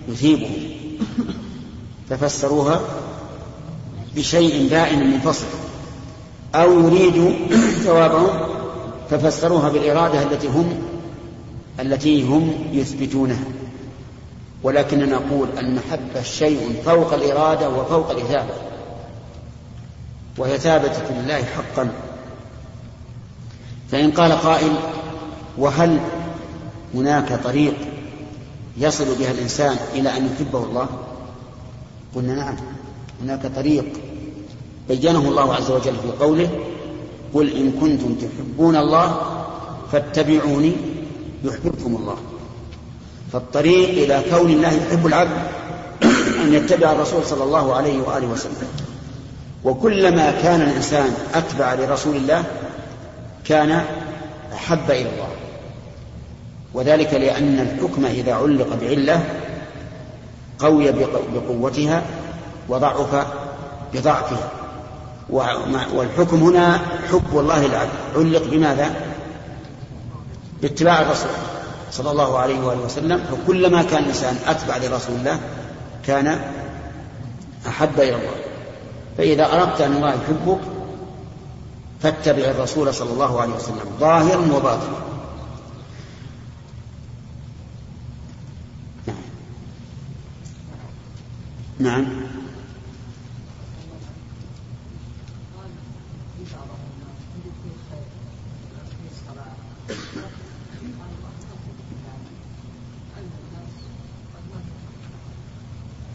يثيبهم. 0.07 0.55
ففسروها 2.09 2.81
بشيء 4.15 4.69
دائم 4.69 5.11
منفصل. 5.11 5.45
أو 6.55 6.79
يريد 6.79 7.35
ثوابهم 7.83 8.29
ففسروها 9.09 9.69
بالإرادة 9.69 10.23
التي 10.23 10.47
هم 10.47 10.77
التي 11.79 12.23
هم 12.23 12.53
يثبتونها. 12.71 13.43
ولكننا 14.63 15.05
نقول 15.05 15.47
المحبة 15.57 16.21
شيء 16.23 16.81
فوق 16.85 17.13
الإرادة 17.13 17.69
وفوق 17.69 18.11
الإثابة. 18.11 18.53
وهي 20.37 20.57
ثابتة 20.59 21.21
لله 21.21 21.43
حقا. 21.43 21.91
فإن 23.91 24.11
قال 24.11 24.31
قائل 24.31 24.71
وهل 25.57 25.99
هناك 26.95 27.43
طريق 27.43 27.73
يصل 28.77 29.15
بها 29.19 29.31
الإنسان 29.31 29.75
إلى 29.93 30.17
أن 30.17 30.29
يحبه 30.33 30.63
الله؟ 30.63 30.87
قلنا 32.15 32.35
نعم 32.35 32.55
هناك 33.23 33.51
طريق 33.55 33.85
بينه 34.87 35.19
الله 35.19 35.55
عز 35.55 35.71
وجل 35.71 35.95
في 35.95 36.11
قوله 36.19 36.49
قل 37.33 37.49
إن 37.49 37.71
كنتم 37.71 38.15
تحبون 38.15 38.75
الله 38.75 39.21
فاتبعوني 39.91 40.73
يحببكم 41.43 41.95
الله. 41.95 42.17
فالطريق 43.33 43.89
إلى 43.89 44.23
كون 44.29 44.49
الله 44.49 44.71
يحب 44.71 45.07
العبد 45.07 45.37
أن 46.43 46.53
يتبع 46.53 46.91
الرسول 46.91 47.25
صلى 47.25 47.43
الله 47.43 47.75
عليه 47.75 48.01
وآله 48.01 48.27
وسلم. 48.27 48.86
وكلما 49.67 50.31
كان 50.31 50.61
الإنسان 50.61 51.13
أتبع 51.33 51.73
لرسول 51.73 52.15
الله 52.15 52.43
كان 53.45 53.81
أحب 54.53 54.91
إلى 54.91 55.09
الله. 55.09 55.29
وذلك 56.73 57.13
لأن 57.13 57.59
الحكم 57.59 58.05
إذا 58.05 58.33
علق 58.33 58.67
بعلة 58.81 59.23
قوي 60.59 60.91
بقوتها 61.35 62.01
وضعف 62.69 63.25
بضعفها. 63.93 64.51
والحكم 65.93 66.43
هنا 66.43 66.79
حب 67.11 67.39
الله 67.39 67.67
للعبد 67.67 67.89
علق 68.15 68.43
بماذا؟ 68.51 68.95
باتباع 70.61 71.01
الرسول 71.01 71.29
صلى 71.91 72.11
الله 72.11 72.39
عليه 72.39 72.59
وآله 72.59 72.81
وسلم. 72.81 73.19
فكلما 73.19 73.83
كان 73.83 74.03
الإنسان 74.03 74.37
أتبع 74.47 74.77
لرسول 74.77 75.15
الله 75.15 75.39
كان 76.05 76.39
أحب 77.67 77.99
إلى 77.99 78.15
الله. 78.15 78.46
فإذا 79.17 79.53
أردت 79.53 79.81
أن 79.81 79.95
الله 79.95 80.13
يحبك 80.13 80.59
فاتبع 81.99 82.43
الرسول 82.43 82.93
صلى 82.93 83.11
الله 83.11 83.41
عليه 83.41 83.53
وسلم 83.53 83.97
ظاهرا 83.99 84.55
وباطنا. 84.55 84.97
نعم. 89.07 89.15
نعم. 91.79 92.27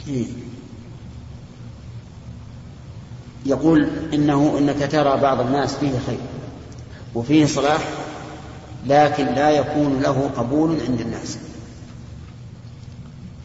إيه. 0.08 0.41
يقول 3.46 3.88
إنه 4.14 4.58
إنك 4.58 4.92
ترى 4.92 5.20
بعض 5.20 5.40
الناس 5.40 5.74
فيه 5.74 5.92
خير 6.06 6.18
وفيه 7.14 7.46
صلاح 7.46 7.88
لكن 8.86 9.26
لا 9.26 9.50
يكون 9.50 10.00
له 10.00 10.30
قبول 10.36 10.78
عند 10.88 11.00
الناس. 11.00 11.38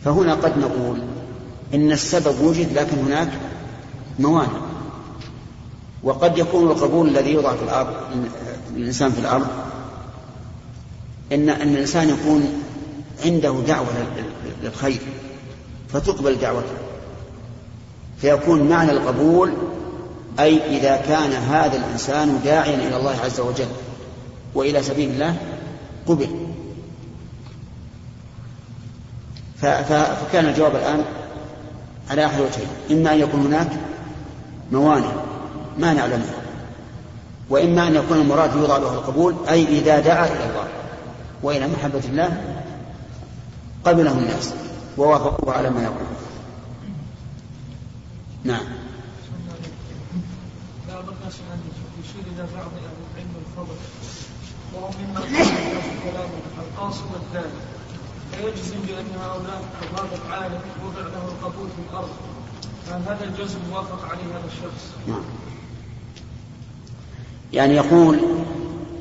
فهنا 0.06 0.34
قد 0.34 0.58
نقول 0.58 1.02
إن 1.74 1.92
السبب 1.92 2.42
وجد 2.42 2.74
لكن 2.74 2.98
هناك 2.98 3.30
موانع. 4.20 4.62
وقد 6.04 6.38
يكون 6.38 6.72
القبول 6.72 7.08
الذي 7.08 7.34
يوضع 7.34 7.56
في 7.56 7.64
الأرض 7.64 7.94
الإنسان 8.76 9.12
في 9.12 9.20
الأرض 9.20 9.48
إن 11.32 11.50
أن 11.50 11.74
الإنسان 11.74 12.10
يكون 12.10 12.64
عنده 13.26 13.56
دعوة 13.68 13.88
للخير 14.64 15.00
فتقبل 15.90 16.36
دعوته. 16.36 16.78
فيكون 18.22 18.70
معنى 18.70 18.92
القبول 18.92 19.54
أي 20.40 20.78
إذا 20.78 20.98
كان 20.98 21.32
هذا 21.32 21.78
الإنسان 21.78 22.40
داعيا 22.44 22.88
إلى 22.88 22.98
الله 22.98 23.16
عز 23.24 23.40
وجل 23.40 23.68
وإلى 24.56 24.84
سبيل 24.84 25.10
الله 25.10 25.36
قبل. 26.08 26.30
فكان 29.62 30.46
الجواب 30.46 30.76
الآن 30.76 31.04
على 32.10 32.26
أحد 32.26 32.40
وجهين. 32.42 32.68
إما 32.92 33.14
أن 33.14 33.20
يكون 33.20 33.46
هناك 33.46 33.70
موانع 34.72 35.12
ما 35.78 35.94
نعلمها 35.94 36.34
وإما 37.50 37.88
أن 37.88 37.96
يكون 37.96 38.18
المراد 38.18 38.56
يوضع 38.56 38.78
له 38.78 38.94
القبول 38.94 39.36
أي 39.50 39.64
إذا 39.80 40.00
دعا 40.00 40.26
إلى 40.26 40.50
الله 40.50 40.68
وإلى 41.44 41.68
محبة 41.68 42.02
الله 42.10 42.42
قبله 43.86 44.12
الناس 44.12 44.54
ووافقوه 44.98 45.54
على 45.54 45.70
ما 45.70 45.84
يقول. 45.84 46.08
نعم 48.44 48.66
بعض 50.88 51.04
الناس 51.04 51.36
إلى 52.38 52.46
بعض 52.56 52.66
أهل 52.66 52.94
العلم 53.14 53.30
والفضل 53.36 53.76
وهم 54.74 54.94
مما 55.02 55.22
كلام 56.04 56.30
القاصد 56.60 57.06
الثاني 57.16 57.54
فيجزم 58.32 58.76
بأن 58.88 59.22
هؤلاء 59.22 59.62
أو 59.98 60.32
عالم 60.32 60.60
وضع 60.86 61.02
له 61.02 61.26
القبول 61.28 61.68
في 61.70 61.92
الأرض. 61.92 62.10
فهل 62.88 63.02
هذا 63.02 63.24
الجزم 63.24 63.60
وافق 63.74 64.06
عليه 64.06 64.24
هذا 64.24 64.46
الشخص؟ 64.48 64.92
نعم. 65.08 65.22
يعني 67.54 67.76
يقول 67.76 68.20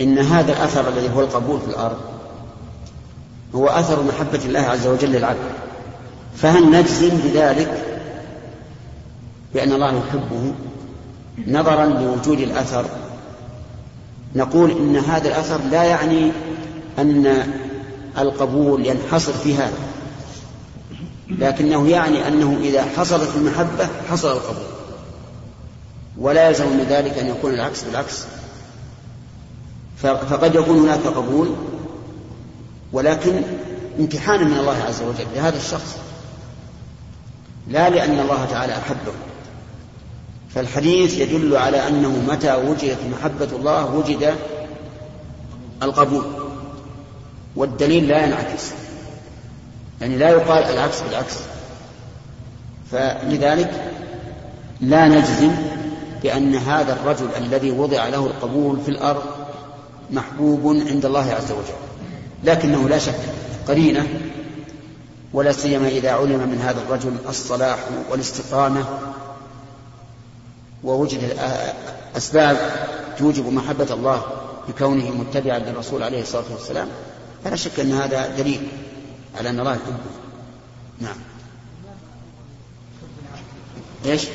إن 0.01 0.19
هذا 0.19 0.53
الأثر 0.53 0.89
الذي 0.89 1.15
هو 1.15 1.21
القبول 1.21 1.61
في 1.61 1.67
الأرض 1.67 1.99
هو 3.55 3.67
أثر 3.67 4.03
محبة 4.03 4.45
الله 4.45 4.61
عز 4.61 4.87
وجل 4.87 5.13
للعبد. 5.13 5.53
فهل 6.37 6.71
نجزم 6.71 7.17
بذلك 7.17 8.03
بأن 9.55 9.73
الله 9.73 10.03
يحبه 10.07 10.55
نظرا 11.47 11.87
لوجود 11.87 12.41
الأثر 12.41 13.06
نقول 14.37 14.71
إن 14.71 14.97
هذا 14.97 15.29
الأثر 15.29 15.61
لا 15.71 15.85
يعني 15.85 16.33
أن 16.99 17.43
القبول 18.19 18.87
ينحصر 18.87 19.33
في 19.33 19.55
هذا 19.55 19.79
لكنه 21.29 21.89
يعني 21.89 22.29
أنه 22.29 22.59
إذا 22.61 22.85
حصلت 22.85 23.31
المحبة 23.37 23.89
حصل 24.11 24.33
القبول 24.33 24.67
ولا 26.19 26.49
يلزم 26.49 26.65
من 26.65 26.87
ذلك 26.89 27.19
أن 27.19 27.27
يكون 27.27 27.55
العكس 27.55 27.85
بالعكس. 27.85 28.25
فقد 30.03 30.55
يكون 30.55 30.79
هناك 30.79 31.01
قبول 31.01 31.55
ولكن 32.93 33.43
امتحانا 33.99 34.45
من 34.45 34.59
الله 34.59 34.77
عز 34.89 35.03
وجل 35.03 35.27
لهذا 35.35 35.57
الشخص 35.57 35.97
لا 37.69 37.91
لأن 37.91 38.19
الله 38.19 38.45
تعالى 38.45 38.73
أحبه. 38.73 39.13
فالحديث 40.57 41.19
يدل 41.19 41.57
على 41.57 41.89
أنه 41.89 42.23
متى 42.29 42.55
وجدت 42.55 42.99
محبة 43.13 43.49
الله 43.57 43.95
وجد 43.95 44.35
القبول. 45.83 46.25
والدليل 47.57 48.09
لا 48.09 48.25
ينعكس. 48.25 48.71
يعني 50.01 50.17
لا 50.17 50.31
يقال 50.31 50.65
العكس 50.65 51.01
بالعكس. 51.01 51.35
فلذلك 52.93 53.93
لا 54.81 55.09
نجزم 55.09 55.53
بأن 56.23 56.55
هذا 56.55 56.93
الرجل 56.93 57.29
الذي 57.37 57.71
وضع 57.71 58.09
له 58.09 58.27
القبول 58.27 58.81
في 58.81 58.89
الأرض 58.89 59.23
محبوب 60.11 60.77
عند 60.89 61.05
الله 61.05 61.33
عز 61.33 61.53
وجل. 61.53 61.79
لكنه 62.45 62.89
لا 62.89 62.99
شك 62.99 63.21
قرينة 63.69 64.07
ولا 65.33 65.53
سيما 65.53 65.89
إذا 65.89 66.11
علم 66.11 66.49
من 66.49 66.61
هذا 66.65 66.81
الرجل 66.81 67.17
الصلاح 67.29 67.79
والاستقامة 68.11 68.85
ووجد 70.85 71.37
أسباب 72.17 72.57
توجب 73.19 73.47
محبة 73.47 73.95
الله 73.95 74.23
بكونه 74.69 75.11
متبعا 75.11 75.59
للرسول 75.59 76.03
عليه 76.03 76.23
الصلاة 76.23 76.45
والسلام 76.53 76.89
فلا 77.45 77.57
شك 77.57 77.81
أن 77.81 77.93
هذا 77.93 78.37
دليل 78.37 78.69
على 79.39 79.51
أن 79.51 79.61
الله 79.61 79.73
يحبه 79.73 79.97
نعم 81.01 81.17
إيش؟ 84.05 84.27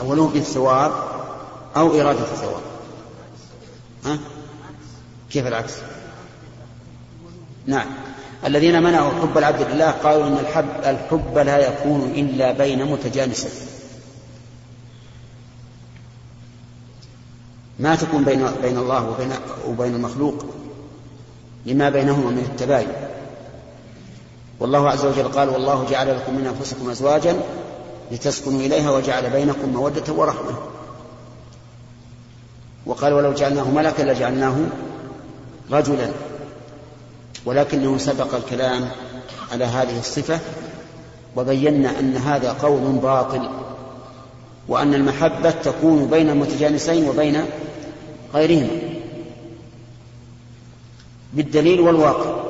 أوله 0.00 0.28
بالثواب 0.28 0.92
أو 1.76 2.00
إرادة 2.00 2.20
الثواب 2.20 2.62
ها؟ 4.04 4.18
كيف 5.30 5.46
العكس؟ 5.46 5.72
نعم 7.66 7.86
الذين 8.46 8.82
منعوا 8.82 9.10
حب 9.10 9.38
العبد 9.38 9.62
لله 9.62 9.90
قالوا 9.90 10.26
إن 10.26 10.38
الحب 10.38 10.66
الحب 10.84 11.38
لا 11.38 11.58
يكون 11.58 12.12
إلا 12.16 12.52
بين 12.52 12.84
متجانسين. 12.84 13.50
ما 17.78 17.96
تكون 17.96 18.24
بين 18.24 18.46
بين 18.62 18.78
الله 18.78 19.10
وبين 19.10 19.32
وبين 19.68 19.94
المخلوق 19.94 20.44
لما 21.66 21.90
بينهما 21.90 22.30
من 22.30 22.38
التباين. 22.38 22.88
والله 24.60 24.90
عز 24.90 25.04
وجل 25.04 25.28
قال 25.28 25.48
والله 25.48 25.86
جعل 25.90 26.16
لكم 26.16 26.34
من 26.34 26.46
أنفسكم 26.46 26.90
أزواجا 26.90 27.40
لتسكنوا 28.12 28.60
إليها 28.60 28.90
وجعل 28.90 29.30
بينكم 29.30 29.68
مودة 29.68 30.12
ورحمة. 30.12 30.58
وقال 32.86 33.12
ولو 33.12 33.32
جعلناه 33.32 33.70
ملكا 33.70 34.02
لجعلناه 34.02 34.56
رجلا. 35.70 36.10
ولكنه 37.46 37.98
سبق 37.98 38.34
الكلام 38.34 38.88
على 39.52 39.64
هذه 39.64 39.98
الصفة 39.98 40.40
وبينا 41.36 42.00
أن 42.00 42.16
هذا 42.16 42.52
قول 42.52 42.80
باطل 42.80 43.48
وأن 44.68 44.94
المحبة 44.94 45.50
تكون 45.50 46.06
بين 46.06 46.30
المتجانسين 46.30 47.08
وبين 47.08 47.44
غيرهما 48.34 48.68
بالدليل 51.32 51.80
والواقع. 51.80 52.44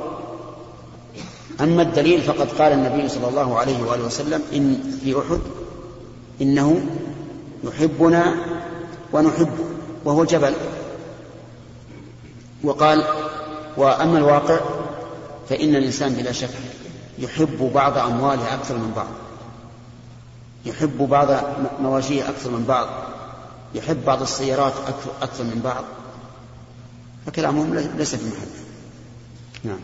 أما 1.61 1.81
الدليل 1.81 2.21
فقد 2.21 2.51
قال 2.51 2.73
النبي 2.73 3.09
صلى 3.09 3.27
الله 3.27 3.57
عليه 3.59 3.83
وآله 3.83 4.05
وسلم 4.05 4.41
إن 4.53 4.97
في 5.03 5.19
أحد 5.19 5.39
إنه 6.41 6.85
يحبنا 7.63 8.35
ونحبه 9.13 9.65
وهو 10.05 10.25
جبل. 10.25 10.53
وقال 12.63 13.03
وأما 13.77 14.17
الواقع 14.17 14.59
فإن 15.49 15.75
الإنسان 15.75 16.13
بلا 16.13 16.31
شك 16.31 16.49
يحب 17.19 17.71
بعض 17.73 17.97
أمواله 17.97 18.53
أكثر 18.53 18.77
من 18.77 18.91
بعض. 18.95 19.07
يحب 20.65 20.97
بعض 20.97 21.27
مواشيه 21.81 22.29
أكثر 22.29 22.51
من 22.51 22.65
بعض. 22.67 22.87
يحب 23.75 24.05
بعض 24.05 24.21
السيارات 24.21 24.73
أكثر 25.21 25.43
من 25.43 25.61
بعض. 25.63 25.83
فكلامهم 27.25 27.75
ليس 27.97 28.15
في 28.15 28.25
محل 28.25 28.65
نعم. 29.63 29.79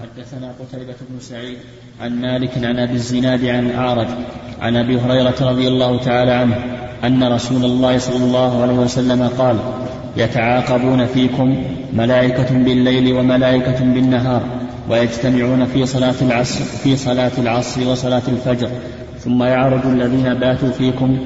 حدثنا 0.00 0.54
قتيبة 0.60 0.94
بن 1.10 1.20
سعيد 1.20 1.58
عن 2.00 2.20
مالك 2.20 2.50
عن 2.56 2.78
أبي 2.78 2.92
الزناد 2.92 3.44
عن 3.44 3.66
الأعرج 3.66 4.08
عن 4.60 4.76
أبي 4.76 5.00
هريرة 5.00 5.36
رضي 5.40 5.68
الله 5.68 5.98
تعالى 6.04 6.32
عنه 6.32 6.56
أن 7.04 7.32
رسول 7.32 7.64
الله 7.64 7.98
صلى 7.98 8.24
الله 8.24 8.62
عليه 8.62 8.74
وسلم 8.74 9.28
قال 9.38 9.58
يتعاقبون 10.16 11.06
فيكم 11.06 11.64
ملائكة 11.92 12.54
بالليل 12.54 13.12
وملائكة 13.12 13.80
بالنهار 13.80 14.42
ويجتمعون 14.88 15.66
في 15.66 15.86
صلاة 15.86 16.14
العصر 16.22 16.64
في 16.64 16.96
صلاة 16.96 17.32
العصر 17.38 17.88
وصلاة 17.88 18.22
الفجر. 18.28 18.68
ثم 19.24 19.42
يعرج 19.42 19.80
الذين 19.84 20.34
باتوا 20.34 20.70
فيكم 20.70 21.18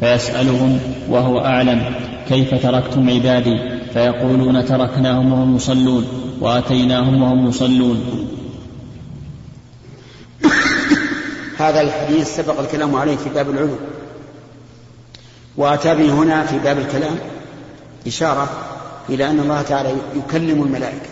فيسألهم 0.00 0.78
وهو 1.08 1.38
أعلم. 1.38 1.82
كيف 2.28 2.62
تركتم 2.62 3.10
عبادي؟ 3.10 3.58
فيقولون 3.92 4.64
تركناهم 4.64 5.32
وهم 5.32 5.56
يصلون 5.56 6.04
وأتيناهم 6.40 7.22
وهم 7.22 7.48
يصلون. 7.48 8.28
هذا 11.58 11.80
الحديث 11.80 12.36
سبق 12.36 12.60
الكلام 12.60 12.94
عليه 12.94 13.16
في 13.16 13.30
باب 13.30 13.50
العلوم 13.50 13.78
وأتى 15.56 15.94
به 15.94 16.12
هنا 16.12 16.42
في 16.42 16.58
باب 16.58 16.78
الكلام. 16.78 17.14
إشارة 18.06 18.48
إلى 19.08 19.30
أن 19.30 19.40
الله 19.40 19.62
تعالى 19.62 19.96
يكلم 20.16 20.62
الملائكة. 20.62 21.08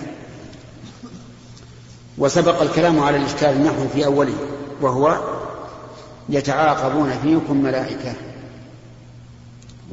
وسبق 2.18 2.62
الكلام 2.62 3.00
على 3.00 3.16
الإشكال 3.16 3.48
النحو 3.48 3.88
في 3.88 4.04
أوله 4.04 4.34
وهو 4.80 5.20
يتعاقبون 6.28 7.10
فيكم 7.22 7.56
ملائكة. 7.56 8.14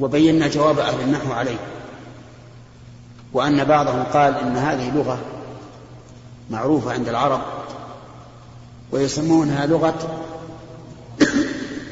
وبينا 0.00 0.48
جواب 0.48 0.78
أهل 0.78 1.00
النحو 1.00 1.32
عليه. 1.32 1.58
وأن 3.32 3.64
بعضهم 3.64 4.02
قال 4.02 4.34
إن 4.34 4.56
هذه 4.56 4.96
لغة 4.96 5.18
معروفة 6.50 6.92
عند 6.92 7.08
العرب 7.08 7.40
ويسمونها 8.92 9.66
لغة 9.66 10.24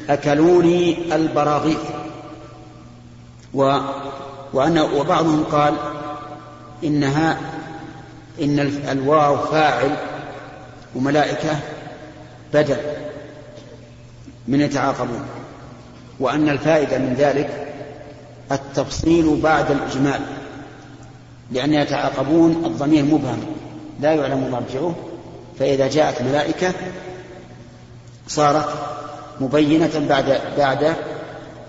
أكلوني 0.09 1.15
البراغيث. 1.15 1.79
و 3.53 3.79
وأن 4.53 4.79
وبعضهم 4.79 5.43
قال 5.43 5.73
إنها 6.83 7.37
إن 8.41 8.59
الواو 8.91 9.37
فاعل 9.37 9.95
وملائكة 10.95 11.59
بدل 12.53 12.77
من 14.47 14.61
يتعاقبون 14.61 15.25
وأن 16.19 16.49
الفائدة 16.49 16.97
من 16.97 17.13
ذلك 17.13 17.67
التفصيل 18.51 19.39
بعد 19.43 19.71
الإجمال 19.71 20.21
لأن 21.51 21.73
يتعاقبون 21.73 22.65
الضمير 22.65 23.03
مبهم 23.03 23.39
لا 23.99 24.13
يعلم 24.13 24.51
مرجعه 24.51 24.95
فإذا 25.59 25.87
جاءت 25.87 26.21
ملائكة 26.21 26.73
صارت 28.27 28.69
مبينة 29.41 30.05
بعد 30.09 30.41
بعد 30.57 30.95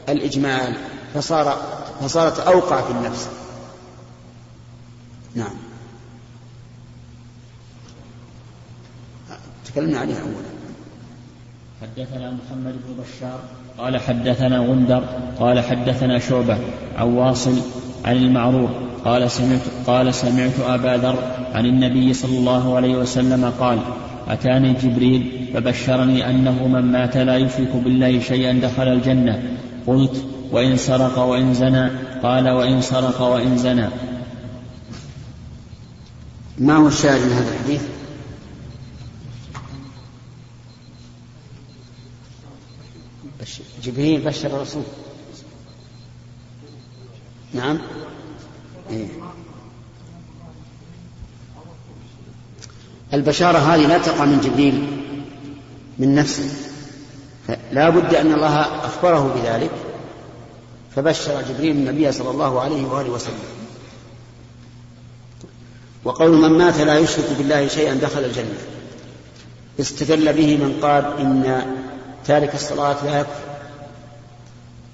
الإجمال 0.08 0.74
فصار 1.14 1.56
فصارت 2.00 2.40
أوقع 2.40 2.80
في 2.80 2.90
النفس. 2.90 3.28
نعم. 5.34 5.52
تكلمنا 9.64 9.98
عليها 9.98 10.20
أولا. 10.20 10.50
حدثنا 11.82 12.30
محمد 12.30 12.72
بن 12.72 13.02
بشار 13.02 13.40
قال 13.78 14.00
حدثنا 14.00 14.58
غندر 14.58 15.04
قال 15.38 15.60
حدثنا 15.60 16.18
شعبة 16.18 16.58
عن 16.96 17.14
واصل 17.14 17.60
عن 18.04 18.16
المعروف 18.16 18.70
قال 19.04 19.30
سمعت 19.30 19.60
قال 19.86 20.14
سمعت 20.14 20.60
أبا 20.60 20.96
ذر 20.96 21.18
عن 21.54 21.66
النبي 21.66 22.14
صلى 22.14 22.38
الله 22.38 22.76
عليه 22.76 22.96
وسلم 22.96 23.52
قال 23.60 23.78
أتاني 24.28 24.72
جبريل 24.72 25.50
فبشرني 25.54 26.30
أنه 26.30 26.68
من 26.68 26.92
مات 26.92 27.16
لا 27.16 27.36
يشرك 27.36 27.76
بالله 27.76 28.20
شيئا 28.20 28.52
دخل 28.52 28.88
الجنة. 28.88 29.42
قلت 29.86 30.24
وإن 30.50 30.76
سرق 30.76 31.18
وإن 31.18 31.54
زنى 31.54 31.90
قال 32.22 32.48
وإن 32.48 32.82
سرق 32.82 33.20
وإن 33.20 33.58
زنى. 33.58 33.88
ما 36.58 36.76
هو 36.76 36.88
الشاهد 36.88 37.20
من 37.20 37.32
هذا 37.32 37.52
الحديث؟ 37.52 37.82
جبريل 43.82 44.20
بشر 44.20 44.56
الرسول. 44.56 44.82
نعم. 47.54 47.78
إيه. 48.90 49.06
البشارة 53.14 53.58
هذه 53.58 53.86
لا 53.86 53.98
تقع 53.98 54.24
من 54.24 54.40
جبريل 54.40 54.86
من 55.98 56.14
نفسه. 56.14 56.50
لا 57.72 57.90
بد 57.90 58.14
أن 58.14 58.32
الله 58.32 58.60
أخبره 58.60 59.34
بذلك. 59.34 59.89
فبشر 60.96 61.42
جبريل 61.42 61.70
النبي 61.70 62.12
صلى 62.12 62.30
الله 62.30 62.60
عليه 62.60 62.84
وآله 62.86 63.10
وسلم. 63.10 63.38
وقول 66.04 66.30
من 66.30 66.58
مات 66.58 66.80
لا 66.80 66.98
يشرك 66.98 67.32
بالله 67.38 67.68
شيئا 67.68 67.94
دخل 67.94 68.24
الجنة. 68.24 68.58
استدل 69.80 70.32
به 70.32 70.56
من 70.56 70.78
قال 70.82 71.04
إن 71.18 71.62
تارك 72.26 72.54
الصلاة 72.54 73.04
لا 73.04 73.20
يكفر. 73.20 73.50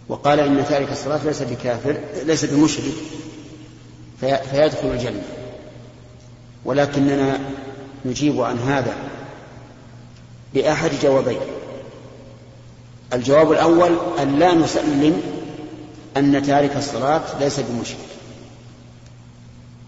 وقال 0.09 0.41
إن 0.41 0.65
تارك 0.69 0.93
الصلاة 0.93 1.25
ليس 1.25 1.43
بكافر 1.43 1.97
ليس 2.25 2.45
بمشرك 2.45 2.95
في 4.21 4.39
فيدخل 4.51 4.89
الجنة. 4.89 5.23
ولكننا 6.65 7.39
نجيب 8.05 8.41
عن 8.41 8.59
هذا 8.59 8.95
بأحد 10.55 10.91
جوابين. 11.03 11.41
الجواب 13.13 13.53
الأول 13.53 13.97
أن 14.23 14.39
لا 14.39 14.55
نسلم 14.55 15.36
أن 16.17 16.43
تارك 16.43 16.77
الصلاة 16.77 17.23
ليس 17.41 17.61
بمشرك. 17.61 17.99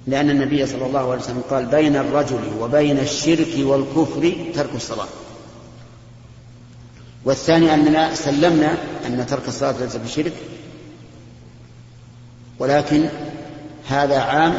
لأن 0.07 0.31
النبي 0.31 0.67
صلى 0.67 0.87
الله 0.87 1.11
عليه 1.11 1.23
وسلم 1.23 1.43
قال 1.51 1.67
بين 1.67 1.97
الرجل 1.97 2.41
وبين 2.61 2.99
الشرك 2.99 3.55
والكفر 3.59 4.33
ترك 4.55 4.71
الصلاة. 4.75 5.09
والثاني 7.25 7.75
أننا 7.75 8.15
سلمنا 8.15 8.79
أن 9.07 9.27
ترك 9.27 9.49
الصلاة 9.49 9.75
ليس 9.81 9.97
بشرك 9.97 10.33
ولكن 12.59 13.09
هذا 13.89 14.19
عام 14.19 14.55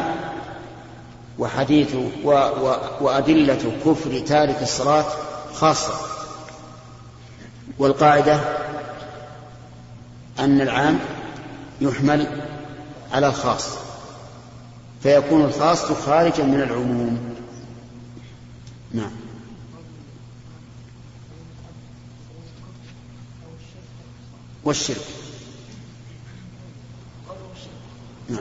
وحديث 1.38 1.94
و 2.24 2.30
و 2.30 2.76
وأدلة 3.00 3.72
كفر 3.84 4.18
تارك 4.18 4.62
الصلاة 4.62 5.06
خاصة. 5.54 5.94
والقاعدة 7.78 8.40
أن 10.38 10.60
العام 10.60 10.98
يحمل 11.80 12.26
على 13.12 13.26
الخاص 13.26 13.64
فيكون 15.02 15.44
الخاص 15.44 15.84
خارجا 15.84 16.44
من 16.44 16.62
العموم. 16.62 17.34
نعم. 18.94 19.10
والشرك. 24.64 24.96
نعم. 28.28 28.40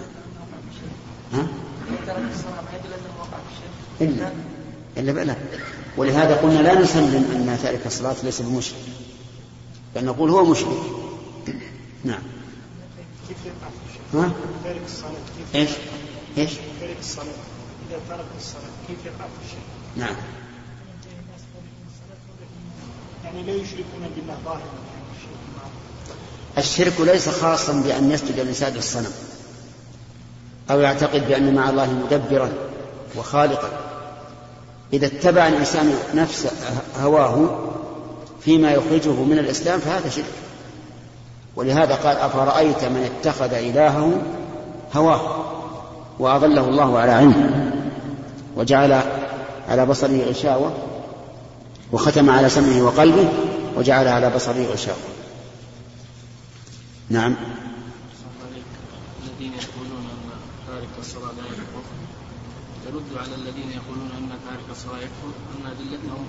ها؟ 1.33 1.47
إلا. 4.01 4.31
إلا 4.97 5.11
بلا 5.11 5.35
ولهذا 5.97 6.35
قلنا 6.35 6.59
لا 6.59 6.81
نسلم 6.81 7.47
أن 7.49 7.59
تارك 7.63 7.85
الصلاة 7.85 8.15
ليس 8.23 8.41
بمشرك 8.41 8.77
بل 9.95 10.05
نقول 10.05 10.29
هو 10.29 10.45
مشرك. 10.45 10.77
نعم. 12.03 12.38
ها؟ 14.13 14.31
تارك 14.63 14.81
الصلاة 14.85 15.11
إيش؟ 15.55 15.69
إيش؟ 16.37 16.51
تارك 16.79 16.97
الصلاة 16.99 17.25
إذا 17.89 17.99
ترك 18.09 18.25
الصلاة 18.37 18.71
كيف 18.87 19.05
يقع 19.05 19.25
في 19.27 19.45
الشرك؟ 19.45 19.61
نعم 19.97 20.15
يعني 23.25 23.43
لا 23.43 23.53
يشركون 23.53 24.09
بالله 24.15 24.37
ظاهرا 24.45 24.61
الشرك 26.57 27.01
ليس 27.01 27.29
خاصا 27.29 27.73
بأن 27.73 28.11
يسجد 28.11 28.39
الإنسان 28.39 28.73
للصنم 28.73 29.11
أو 30.71 30.79
يعتقد 30.79 31.27
بأن 31.27 31.53
مع 31.55 31.69
الله 31.69 31.93
مدبرا 31.93 32.49
وخالقا 33.17 33.69
إذا 34.93 35.05
اتبع 35.05 35.47
الإنسان 35.47 35.93
نفس 36.15 36.47
هواه 36.99 37.59
فيما 38.41 38.71
يخرجه 38.71 39.23
من 39.23 39.39
الإسلام 39.39 39.79
فهذا 39.79 40.09
شرك 40.09 40.25
ولهذا 41.59 41.95
قال 41.95 42.17
أفرأيت 42.17 42.83
من 42.83 43.11
اتخذ 43.11 43.53
إلهه 43.53 44.21
هواه 44.93 45.45
وأضله 46.19 46.69
الله 46.69 46.99
على 46.99 47.11
علم 47.11 47.71
وجعل 48.55 49.01
على 49.69 49.85
بصره 49.85 50.23
غشاوة 50.29 50.73
وختم 51.91 52.29
على 52.29 52.49
سمعه 52.49 52.81
وقلبه 52.81 53.29
وجعل 53.75 54.07
على 54.07 54.29
بصره 54.29 54.65
غشاوة. 54.73 54.97
نعم. 57.09 57.35
الذين 59.23 59.53
يقولون 59.53 60.05
أن 60.11 60.31
تارك 60.67 60.89
الصلاة 60.99 61.31
لا 61.31 61.47
يكفر. 61.47 63.19
على 63.19 63.35
الذين 63.35 63.71
يقولون 63.71 64.09
أن 64.17 64.29
تارك 64.49 64.65
الصلاة 64.71 64.97
يكفر. 64.97 65.33
أن 65.55 65.71
أدلتهم 65.71 66.25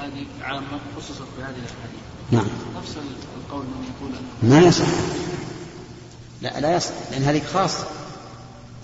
هذه 0.00 0.26
عامة 0.42 0.78
خصصت 0.96 1.26
بهذه 1.38 1.56
الأحاديث. 1.58 2.21
نعم. 2.32 2.46
نفس 2.76 2.96
القول 3.36 3.64
من 3.64 3.84
يقول 3.84 4.12
ما 4.42 4.60
يصح. 4.60 4.86
لا 6.42 6.60
لا 6.60 6.76
يصح 6.76 6.92
لأن 7.10 7.22
هذه 7.22 7.42
خاصة 7.54 7.84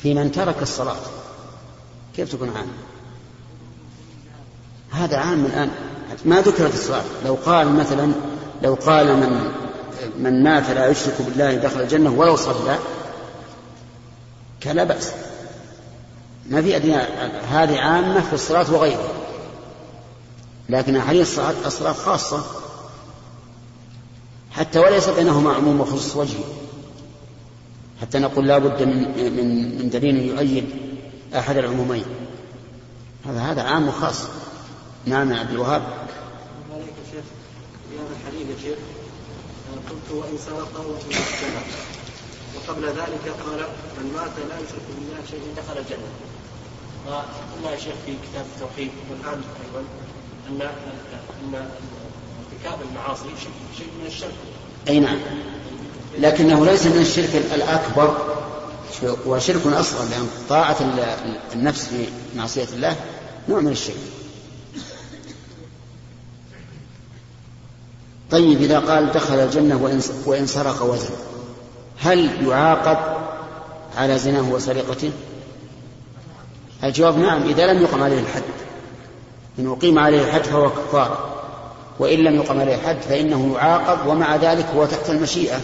في 0.02 0.14
من 0.14 0.32
ترك 0.32 0.62
الصلاة. 0.62 0.96
كيف 2.16 2.32
تكون 2.32 2.48
عامة؟ 2.48 2.72
هذا 4.90 5.16
عام 5.16 5.44
الآن. 5.44 5.70
ما 6.24 6.40
ذكرت 6.40 6.74
الصلاة. 6.74 7.04
لو 7.24 7.34
قال 7.34 7.76
مثلا 7.76 8.12
لو 8.62 8.74
قال 8.74 9.16
من 9.16 9.52
من 10.18 10.42
مات 10.42 10.70
لا 10.70 10.88
يشرك 10.88 11.14
بالله 11.22 11.54
دخل 11.54 11.80
الجنة 11.80 12.10
ولو 12.10 12.36
صلى 12.36 12.78
كان 14.60 14.76
لا 14.76 14.84
بأس. 14.84 15.12
ما 16.50 16.62
في 16.62 16.76
أدنى 16.76 16.96
هذه 17.50 17.80
عامة 17.80 18.20
في 18.20 18.32
الصلاة 18.32 18.72
وغيرها. 18.72 19.12
لكن 20.68 20.96
أحاديث 20.96 21.38
الصلاة 21.66 21.92
خاصة. 21.92 22.44
حتى 24.58 24.78
وليس 24.78 25.08
بينهما 25.08 25.54
عموم 25.54 25.80
وخصوص 25.80 26.16
وجهي. 26.16 26.44
حتى 28.00 28.18
نقول 28.18 28.48
لا 28.48 28.58
بد 28.58 28.82
من 28.82 29.32
من 29.36 29.78
من 29.78 29.90
دليل 29.90 30.16
يؤيد 30.16 30.66
أحد 31.34 31.56
العمومين. 31.56 32.04
هذا 33.26 33.40
هذا 33.40 33.62
عام 33.62 33.88
وخاص 33.88 34.24
نعم 35.06 35.32
يا 35.32 35.38
عبد 35.38 35.50
الوهاب. 35.50 35.82
عليك 36.72 36.86
يا 36.86 37.10
شيخ. 37.12 37.24
في 37.90 37.96
هذا 37.96 38.12
الحديث 38.20 38.46
يا 38.50 38.62
شيخ 38.62 38.78
قلت 39.90 40.10
وإن 40.10 40.38
سرق 40.38 40.80
وإن 40.80 41.10
زنى 41.40 41.62
وقبل 42.56 42.84
ذلك 42.86 43.24
قال 43.46 43.60
من 43.98 44.12
مات 44.16 44.34
لا 44.48 44.56
يشرك 44.58 44.86
بالله 44.98 45.18
شيئا 45.30 45.54
دخل 45.56 45.78
الجنة. 45.78 46.10
وقلنا 47.06 47.70
يا 47.70 47.76
شيخ 47.76 47.94
في 48.06 48.12
كتاب 48.12 48.46
التوحيد 48.54 48.90
والآن 49.10 49.40
أيضا 49.64 49.82
ان 50.48 50.60
ان 51.42 51.68
ارتكاب 52.64 52.78
المعاصي 52.90 53.22
شيء 53.22 53.50
شيء 53.78 53.86
من 54.00 54.06
الشرك. 54.06 54.32
أي 54.88 55.00
نعم. 55.00 55.18
لكنه 56.18 56.66
ليس 56.66 56.86
من 56.86 57.00
الشرك 57.02 57.42
الأكبر. 57.54 58.16
وشرك 59.26 59.66
أصغر 59.66 60.04
لأن 60.10 60.28
طاعة 60.48 60.76
ال- 60.80 61.14
النفس 61.54 61.84
في 61.84 62.06
معصية 62.36 62.64
الله 62.72 62.96
نوع 63.48 63.60
من 63.60 63.72
الشرك. 63.72 63.96
طيب 68.30 68.62
إذا 68.62 68.78
قال 68.78 69.12
دخل 69.12 69.34
الجنة 69.34 69.82
وإن, 69.82 70.02
وإن 70.26 70.46
سرق 70.46 70.82
وزن 70.82 71.10
هل 71.98 72.46
يعاقب 72.48 72.98
على 73.96 74.18
زناه 74.18 74.50
وسرقته؟ 74.50 75.10
الجواب 76.84 77.18
نعم 77.18 77.42
إذا 77.42 77.72
لم 77.72 77.82
يقم 77.82 78.02
عليه 78.02 78.20
الحد. 78.20 78.42
إن 79.58 79.66
أقيم 79.70 79.98
عليه 79.98 80.24
الحد 80.24 80.42
فهو 80.44 80.70
كفار. 80.70 81.37
وإن 81.98 82.18
لم 82.18 82.34
يقم 82.34 82.60
عليه 82.60 82.74
الحد 82.74 82.96
فإنه 83.00 83.54
يعاقب 83.54 84.06
ومع 84.06 84.36
ذلك 84.36 84.66
هو 84.66 84.86
تحت 84.86 85.10
المشيئة. 85.10 85.60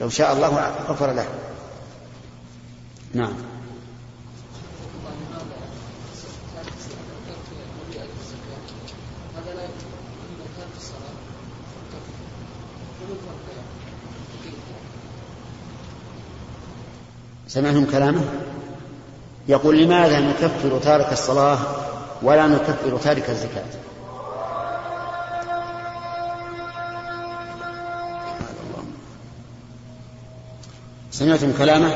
لو 0.00 0.08
شاء 0.08 0.32
الله 0.32 0.72
غفر 0.88 1.12
له. 1.12 1.26
نعم. 3.14 3.32
سمعتم 17.48 17.84
كلامه؟ 17.84 18.24
يقول 19.48 19.78
لماذا 19.78 20.20
نكفر 20.20 20.78
تارك 20.78 21.12
الصلاة 21.12 21.58
ولا 22.22 22.46
نكفر 22.46 22.98
تارك 22.98 23.30
الزكاة؟ 23.30 23.87
سمعتم 31.18 31.52
كلامه؟ 31.58 31.94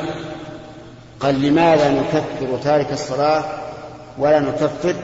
قال 1.20 1.42
لماذا 1.42 1.90
نكفر 1.90 2.58
تارك 2.64 2.92
الصلاة 2.92 3.44
ولا 4.18 4.40
نكفر 4.40 4.96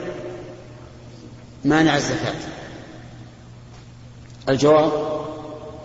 مانع 1.64 1.96
الزكاة؟ 1.96 2.34
الجواب 4.48 4.92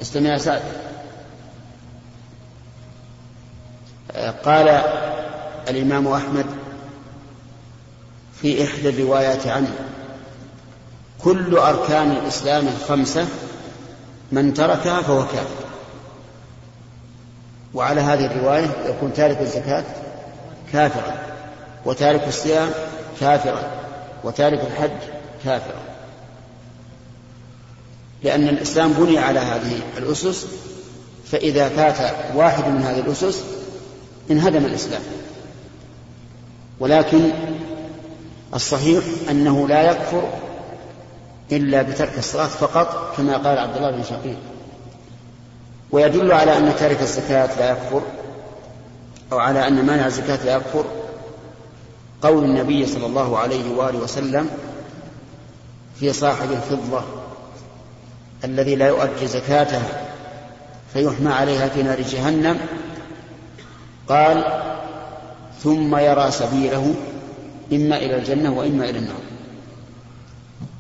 استمع 0.02 0.38
سعد 0.38 0.62
قال 4.46 4.68
الإمام 5.70 6.08
أحمد 6.08 6.46
في 8.42 8.64
إحدى 8.64 8.90
الروايات 8.90 9.48
عنه 9.48 9.74
كل 11.24 11.58
أركان 11.58 12.12
الإسلام 12.12 12.68
الخمسة 12.68 13.28
من 14.32 14.54
تركها 14.54 15.02
فهو 15.02 15.26
كافر. 15.26 15.63
وعلى 17.74 18.02
هذه 18.02 18.26
الرواية 18.26 18.68
يكون 18.86 19.14
تارك 19.14 19.42
الزكاة 19.42 19.84
كافرا 20.74 21.18
وتارك 21.86 22.28
الصيام 22.28 22.70
كافرا 23.20 23.64
وتارك 24.24 24.60
الحج 24.60 25.10
كافرا. 25.46 25.82
لأن 28.24 28.48
الإسلام 28.48 28.94
بني 28.94 29.18
على 29.18 29.40
هذه 29.40 29.80
الأسس 29.98 30.48
فإذا 31.32 31.70
فات 31.70 32.16
واحد 32.36 32.68
من 32.68 32.82
هذه 32.82 33.00
الأسس 33.00 33.44
انهدم 34.32 34.66
الإسلام. 34.66 35.02
ولكن 36.80 37.30
الصحيح 38.54 39.04
أنه 39.30 39.68
لا 39.68 39.92
يكفر 39.92 40.30
إلا 41.52 41.82
بترك 41.82 42.18
الصلاة 42.18 42.48
فقط 42.48 43.18
كما 43.18 43.38
قال 43.38 43.58
عبد 43.58 43.76
الله 43.78 43.92
بن 43.92 44.04
شقيق. 44.04 44.38
ويدل 45.94 46.32
على 46.32 46.58
أن 46.58 46.76
تارك 46.80 47.02
الزكاة 47.02 47.60
لا 47.60 47.72
يكفر 47.72 48.02
أو 49.32 49.40
على 49.40 49.68
أن 49.68 49.86
مانع 49.86 50.06
الزكاة 50.06 50.46
لا 50.46 50.56
يكفر. 50.56 50.86
قول 52.22 52.44
النبي 52.44 52.86
صلى 52.86 53.06
الله 53.06 53.38
عليه 53.38 53.76
وآله 53.76 54.00
وسلم 54.00 54.50
في 56.00 56.14
صاحب 56.14 56.52
الفضة 56.52 57.02
الذي 58.44 58.76
لا 58.76 58.88
يؤدي 58.88 59.28
زكاته 59.28 59.82
فيحمى 60.94 61.34
عليها 61.34 61.68
في 61.68 61.84
نار 61.84 62.02
جهنم 62.02 62.60
قال 64.10 64.44
ثم 65.64 65.96
يرى 65.96 66.32
سبيله 66.32 66.96
إما 67.74 67.98
إلى 67.98 68.18
الجنة 68.18 68.54
وإما 68.54 68.90
إلى 68.90 69.00
النار. 69.00 69.24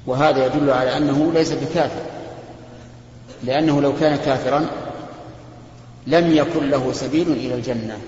وهذا 0.07 0.45
يدل 0.45 0.69
على 0.69 0.97
أنه 0.97 1.31
ليس 1.33 1.51
بكافر 1.51 2.01
لأنه 3.43 3.81
لو 3.81 3.93
كان 3.99 4.15
كافرا 4.15 4.65
لم 6.07 6.31
يكن 6.31 6.69
له 6.69 6.93
سبيل 6.93 7.31
إلى 7.31 7.55
الجنة. 7.55 7.99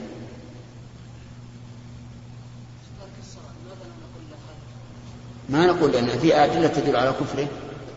ما 5.50 5.66
نقول 5.66 5.92
لأن 5.92 6.08
في 6.08 6.36
أدلة 6.36 6.68
تدل 6.68 6.96
على 6.96 7.12
كفره 7.12 7.48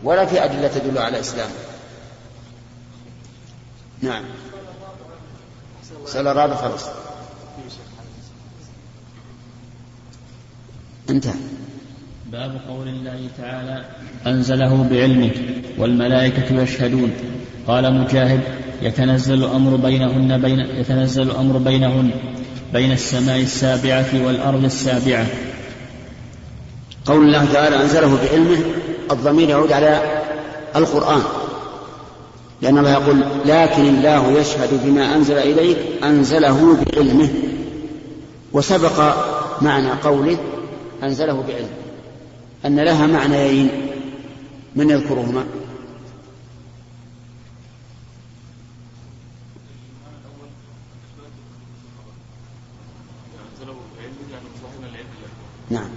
ولا 0.05 0.27
في 0.27 0.45
أدلة 0.45 0.69
تدل 0.69 0.99
على 0.99 1.21
إسلامه 1.21 1.53
نعم. 4.03 4.25
سأل 6.07 6.29
الرابع 6.29 6.55
خلاص. 6.55 6.85
انتهى. 11.11 11.58
باب 12.33 12.61
قول 12.69 12.89
الله 12.89 13.29
تعالى 13.39 13.85
أنزله 14.27 14.87
بعلمه 14.91 15.31
والملائكة 15.79 16.63
يشهدون. 16.63 17.13
قال 17.67 17.95
مجاهد 17.95 18.41
يتنزل 18.83 19.35
الأمر 19.35 19.77
بينهن 19.77 20.41
بين 20.43 20.61
يتنزل 20.61 21.23
الأمر 21.23 21.59
بينهن 21.59 22.11
بين 22.73 22.93
السماء 22.93 23.41
السابعة 23.41 24.27
والأرض 24.27 24.65
السابعة. 24.65 25.27
قول 27.07 27.27
الله 27.27 27.53
تعالى 27.53 27.83
أنزله 27.83 28.19
بعلمه 28.25 28.59
الضمير 29.11 29.49
يعود 29.49 29.73
على 29.73 30.23
القرآن. 30.77 31.23
لأن 32.63 32.79
الله 32.79 32.93
يقول 32.93 33.21
لكن 33.45 33.83
الله 33.83 34.41
يشهد 34.41 34.81
بما 34.85 35.17
أنزل 35.17 35.39
إليك 35.39 35.79
أنزله 36.05 36.77
بعلمه. 36.77 37.29
وسبق 38.53 39.15
معنى 39.63 39.91
قوله 39.91 40.39
أنزله 41.03 41.45
بعلمه. 41.49 41.88
أن 42.67 42.81
لها 42.81 43.07
معنيين. 43.07 43.71
من 44.77 44.91
يذكرهما؟ 44.91 45.47
نعم. 55.71 55.89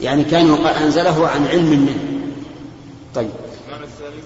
يعني 0.00 0.24
كان 0.24 0.50
أنزله 0.66 1.28
عن 1.28 1.46
علم 1.46 1.70
منه. 1.70 1.96
طيب. 3.14 3.30
المعنى 3.66 3.84
الثالث 3.84 4.24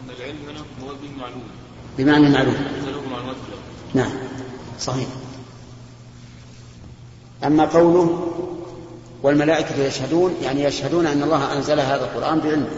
أن 0.00 0.10
العلم 0.18 0.36
هنا 0.48 0.60
هو 0.60 0.94
بالمعلوم. 1.02 1.42
بمعنى 1.98 2.26
المعلوم. 2.26 2.54
أنزله 2.54 3.08
معلومات 3.10 3.36
نعم. 3.94 4.10
صحيح. 4.80 5.06
أما 7.44 7.64
قوله 7.64 8.32
والملائكة 9.22 9.84
يشهدون 9.84 10.34
يعني 10.42 10.64
يشهدون 10.64 11.06
أن 11.06 11.22
الله 11.22 11.52
أنزل 11.56 11.80
هذا 11.80 12.04
القرآن 12.04 12.40
بعلمه. 12.40 12.68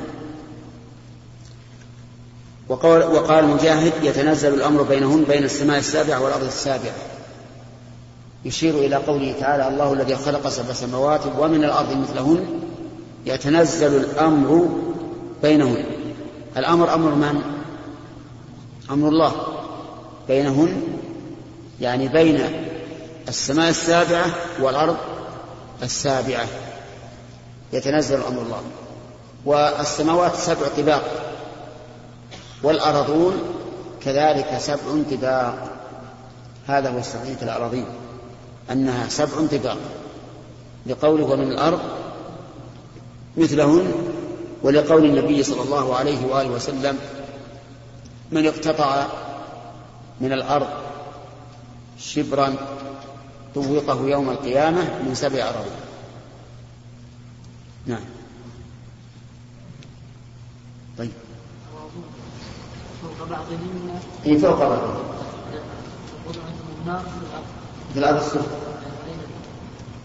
وقال, 2.69 3.03
وقال 3.03 3.45
مجاهد 3.45 3.93
يتنزل 4.03 4.55
الأمر 4.55 4.83
بينهن 4.83 5.25
بين 5.25 5.45
السماء 5.45 5.79
السابعة 5.79 6.21
والأرض 6.21 6.45
السابعة 6.45 6.95
يشير 8.45 8.75
إلى 8.75 8.97
قوله 8.97 9.35
تعالى 9.41 9.69
الله 9.69 9.93
الذي 9.93 10.17
خلق 10.17 10.49
سبع 10.49 10.73
سماوات 10.73 11.21
ومن 11.39 11.65
الأرض 11.65 11.97
مثلهن. 11.97 12.47
يتنزل 13.27 13.97
الأمر 13.97 14.69
بينهن. 15.43 15.85
الأمر 16.57 16.95
أمر 16.95 17.15
من؟ 17.15 17.43
أمر 18.91 19.09
الله. 19.09 19.33
بينهن 20.29 20.83
يعني 21.81 22.09
بين 22.09 22.41
السماء 23.29 23.71
السابعة 23.71 24.27
والأرض 24.61 24.97
السابعة. 25.83 26.47
يتنزل 27.73 28.23
أمر 28.23 28.43
الله. 28.43 28.63
والسماوات 29.45 30.35
سبع 30.35 30.69
طباق. 30.77 31.03
والأرضون 32.63 33.35
كذلك 34.03 34.59
سبع 34.59 35.03
طباق. 35.11 35.71
هذا 36.67 36.91
هو 36.91 36.99
الصحيح 36.99 37.43
الأراضين. 37.43 37.87
أنها 38.71 39.09
سبع 39.09 39.47
طباق. 39.53 39.79
لقوله 40.87 41.25
ومن 41.25 41.53
الأرض 41.53 41.81
مثلهن 43.37 43.93
ولقول 44.63 45.05
النبي 45.05 45.43
صلى 45.43 45.63
الله 45.63 45.97
عليه 45.97 46.27
وآله 46.27 46.51
وسلم 46.51 46.99
من 48.31 48.47
اقتطع 48.47 49.07
من 50.21 50.33
الأرض 50.33 50.67
شبرا 51.99 52.55
طوقه 53.63 54.09
يوم 54.09 54.31
القيامة 54.31 55.03
من 55.09 55.15
سبع 55.15 55.43
أراضين 55.43 55.73
نعم. 57.87 58.05
طيب. 60.99 61.11
فوق 63.03 63.29
بعضهم 63.29 64.01
في 64.25 64.39
فوق 64.39 64.59
بعضهم 64.59 65.09
في 67.93 67.99
الأرض 67.99 68.17
السفلى 68.17 68.43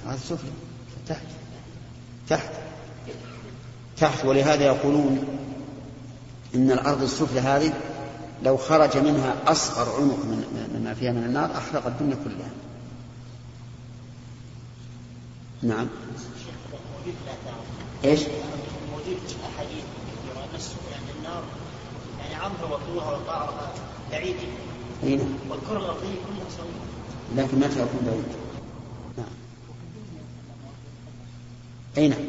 الأرض 0.03 0.17
السفلى 0.17 0.49
تحت. 1.07 1.25
تحت. 2.29 2.49
تحت. 3.97 4.25
ولهذا 4.25 4.65
يقولون 4.65 5.23
إن 6.55 6.71
الأرض 6.71 7.01
السفلى 7.01 7.39
هذه 7.39 7.73
لو 8.43 8.57
خرج 8.57 8.97
منها 8.97 9.35
أصغر 9.47 9.95
عنق 9.95 10.17
من 10.25 10.69
مما 10.75 10.93
فيها 10.93 11.11
من 11.11 11.23
النار 11.23 11.51
أحرق 11.57 11.87
الدنيا 11.87 12.15
كلها. 12.15 12.49
نعم. 15.63 15.87
إيش؟ 18.05 18.19
موجود 18.91 19.17
في 19.27 19.35
الاحاديث 19.35 19.83
ان 20.53 20.55
السفلى 20.55 20.95
عند 20.95 21.09
النار 21.17 21.43
يعني 22.19 22.35
عرضها 22.35 22.65
وطولها 22.65 23.11
وقعرها 23.11 23.73
بعيد. 24.11 24.35
أي 25.03 25.15
نعم. 25.15 25.27
والكرة 25.49 25.77
الأرضية 25.77 26.07
كلها 26.07 26.49
سويه 26.57 27.43
لكن 27.43 27.57
متى 27.59 27.79
يكون 27.79 27.99
بعيد؟ 28.05 28.23
نعم. 29.17 29.27
أي 31.97 32.07
نعم. 32.07 32.19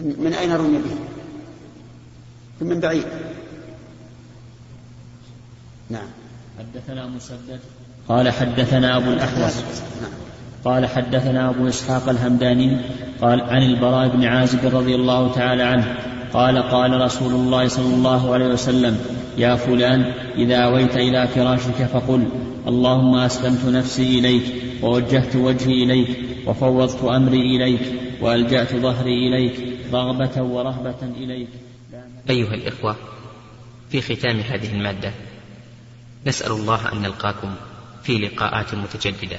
من 0.00 0.34
أين 0.34 0.52
رمي 0.52 0.78
به؟ 0.78 0.96
من 2.60 2.80
بعيد. 2.80 3.06
نعم. 5.90 6.08
حدثنا 6.58 7.06
مسدد 7.06 7.60
قال 8.08 8.30
حدثنا 8.30 8.96
أبو 8.96 9.10
الأحوص. 9.10 9.56
نعم. 10.02 10.29
قال 10.64 10.86
حدثنا 10.86 11.50
أبو 11.50 11.68
إسحاق 11.68 12.08
الهمداني 12.08 12.76
قال 13.20 13.40
عن 13.40 13.62
البراء 13.62 14.08
بن 14.08 14.24
عازب 14.24 14.76
رضي 14.76 14.94
الله 14.94 15.32
تعالى 15.32 15.62
عنه 15.62 15.96
قال 16.32 16.58
قال 16.58 17.00
رسول 17.00 17.32
الله 17.32 17.68
صلى 17.68 17.94
الله 17.94 18.34
عليه 18.34 18.46
وسلم 18.46 18.98
يا 19.38 19.54
فلان 19.56 20.12
إذا 20.36 20.56
أويت 20.56 20.96
إلى 20.96 21.28
فراشك 21.28 21.84
فقل 21.92 22.28
اللهم 22.66 23.14
أسلمت 23.14 23.64
نفسي 23.64 24.18
إليك 24.18 24.42
ووجهت 24.82 25.36
وجهي 25.36 25.84
إليك 25.84 26.08
وفوضت 26.46 27.04
أمري 27.04 27.56
إليك 27.56 27.80
وألجأت 28.20 28.76
ظهري 28.76 29.28
إليك 29.28 29.54
رغبة 29.92 30.42
ورهبة 30.42 31.02
إليك. 31.16 31.48
أيها 32.30 32.54
الإخوة 32.54 32.96
في 33.90 34.00
ختام 34.00 34.40
هذه 34.40 34.72
المادة 34.72 35.12
نسأل 36.26 36.52
الله 36.52 36.92
أن 36.92 37.02
نلقاكم 37.02 37.54
في 38.02 38.18
لقاءات 38.18 38.74
متجددة. 38.74 39.38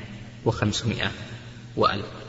وخمسمائة 0.45 1.11
وألف. 1.77 2.20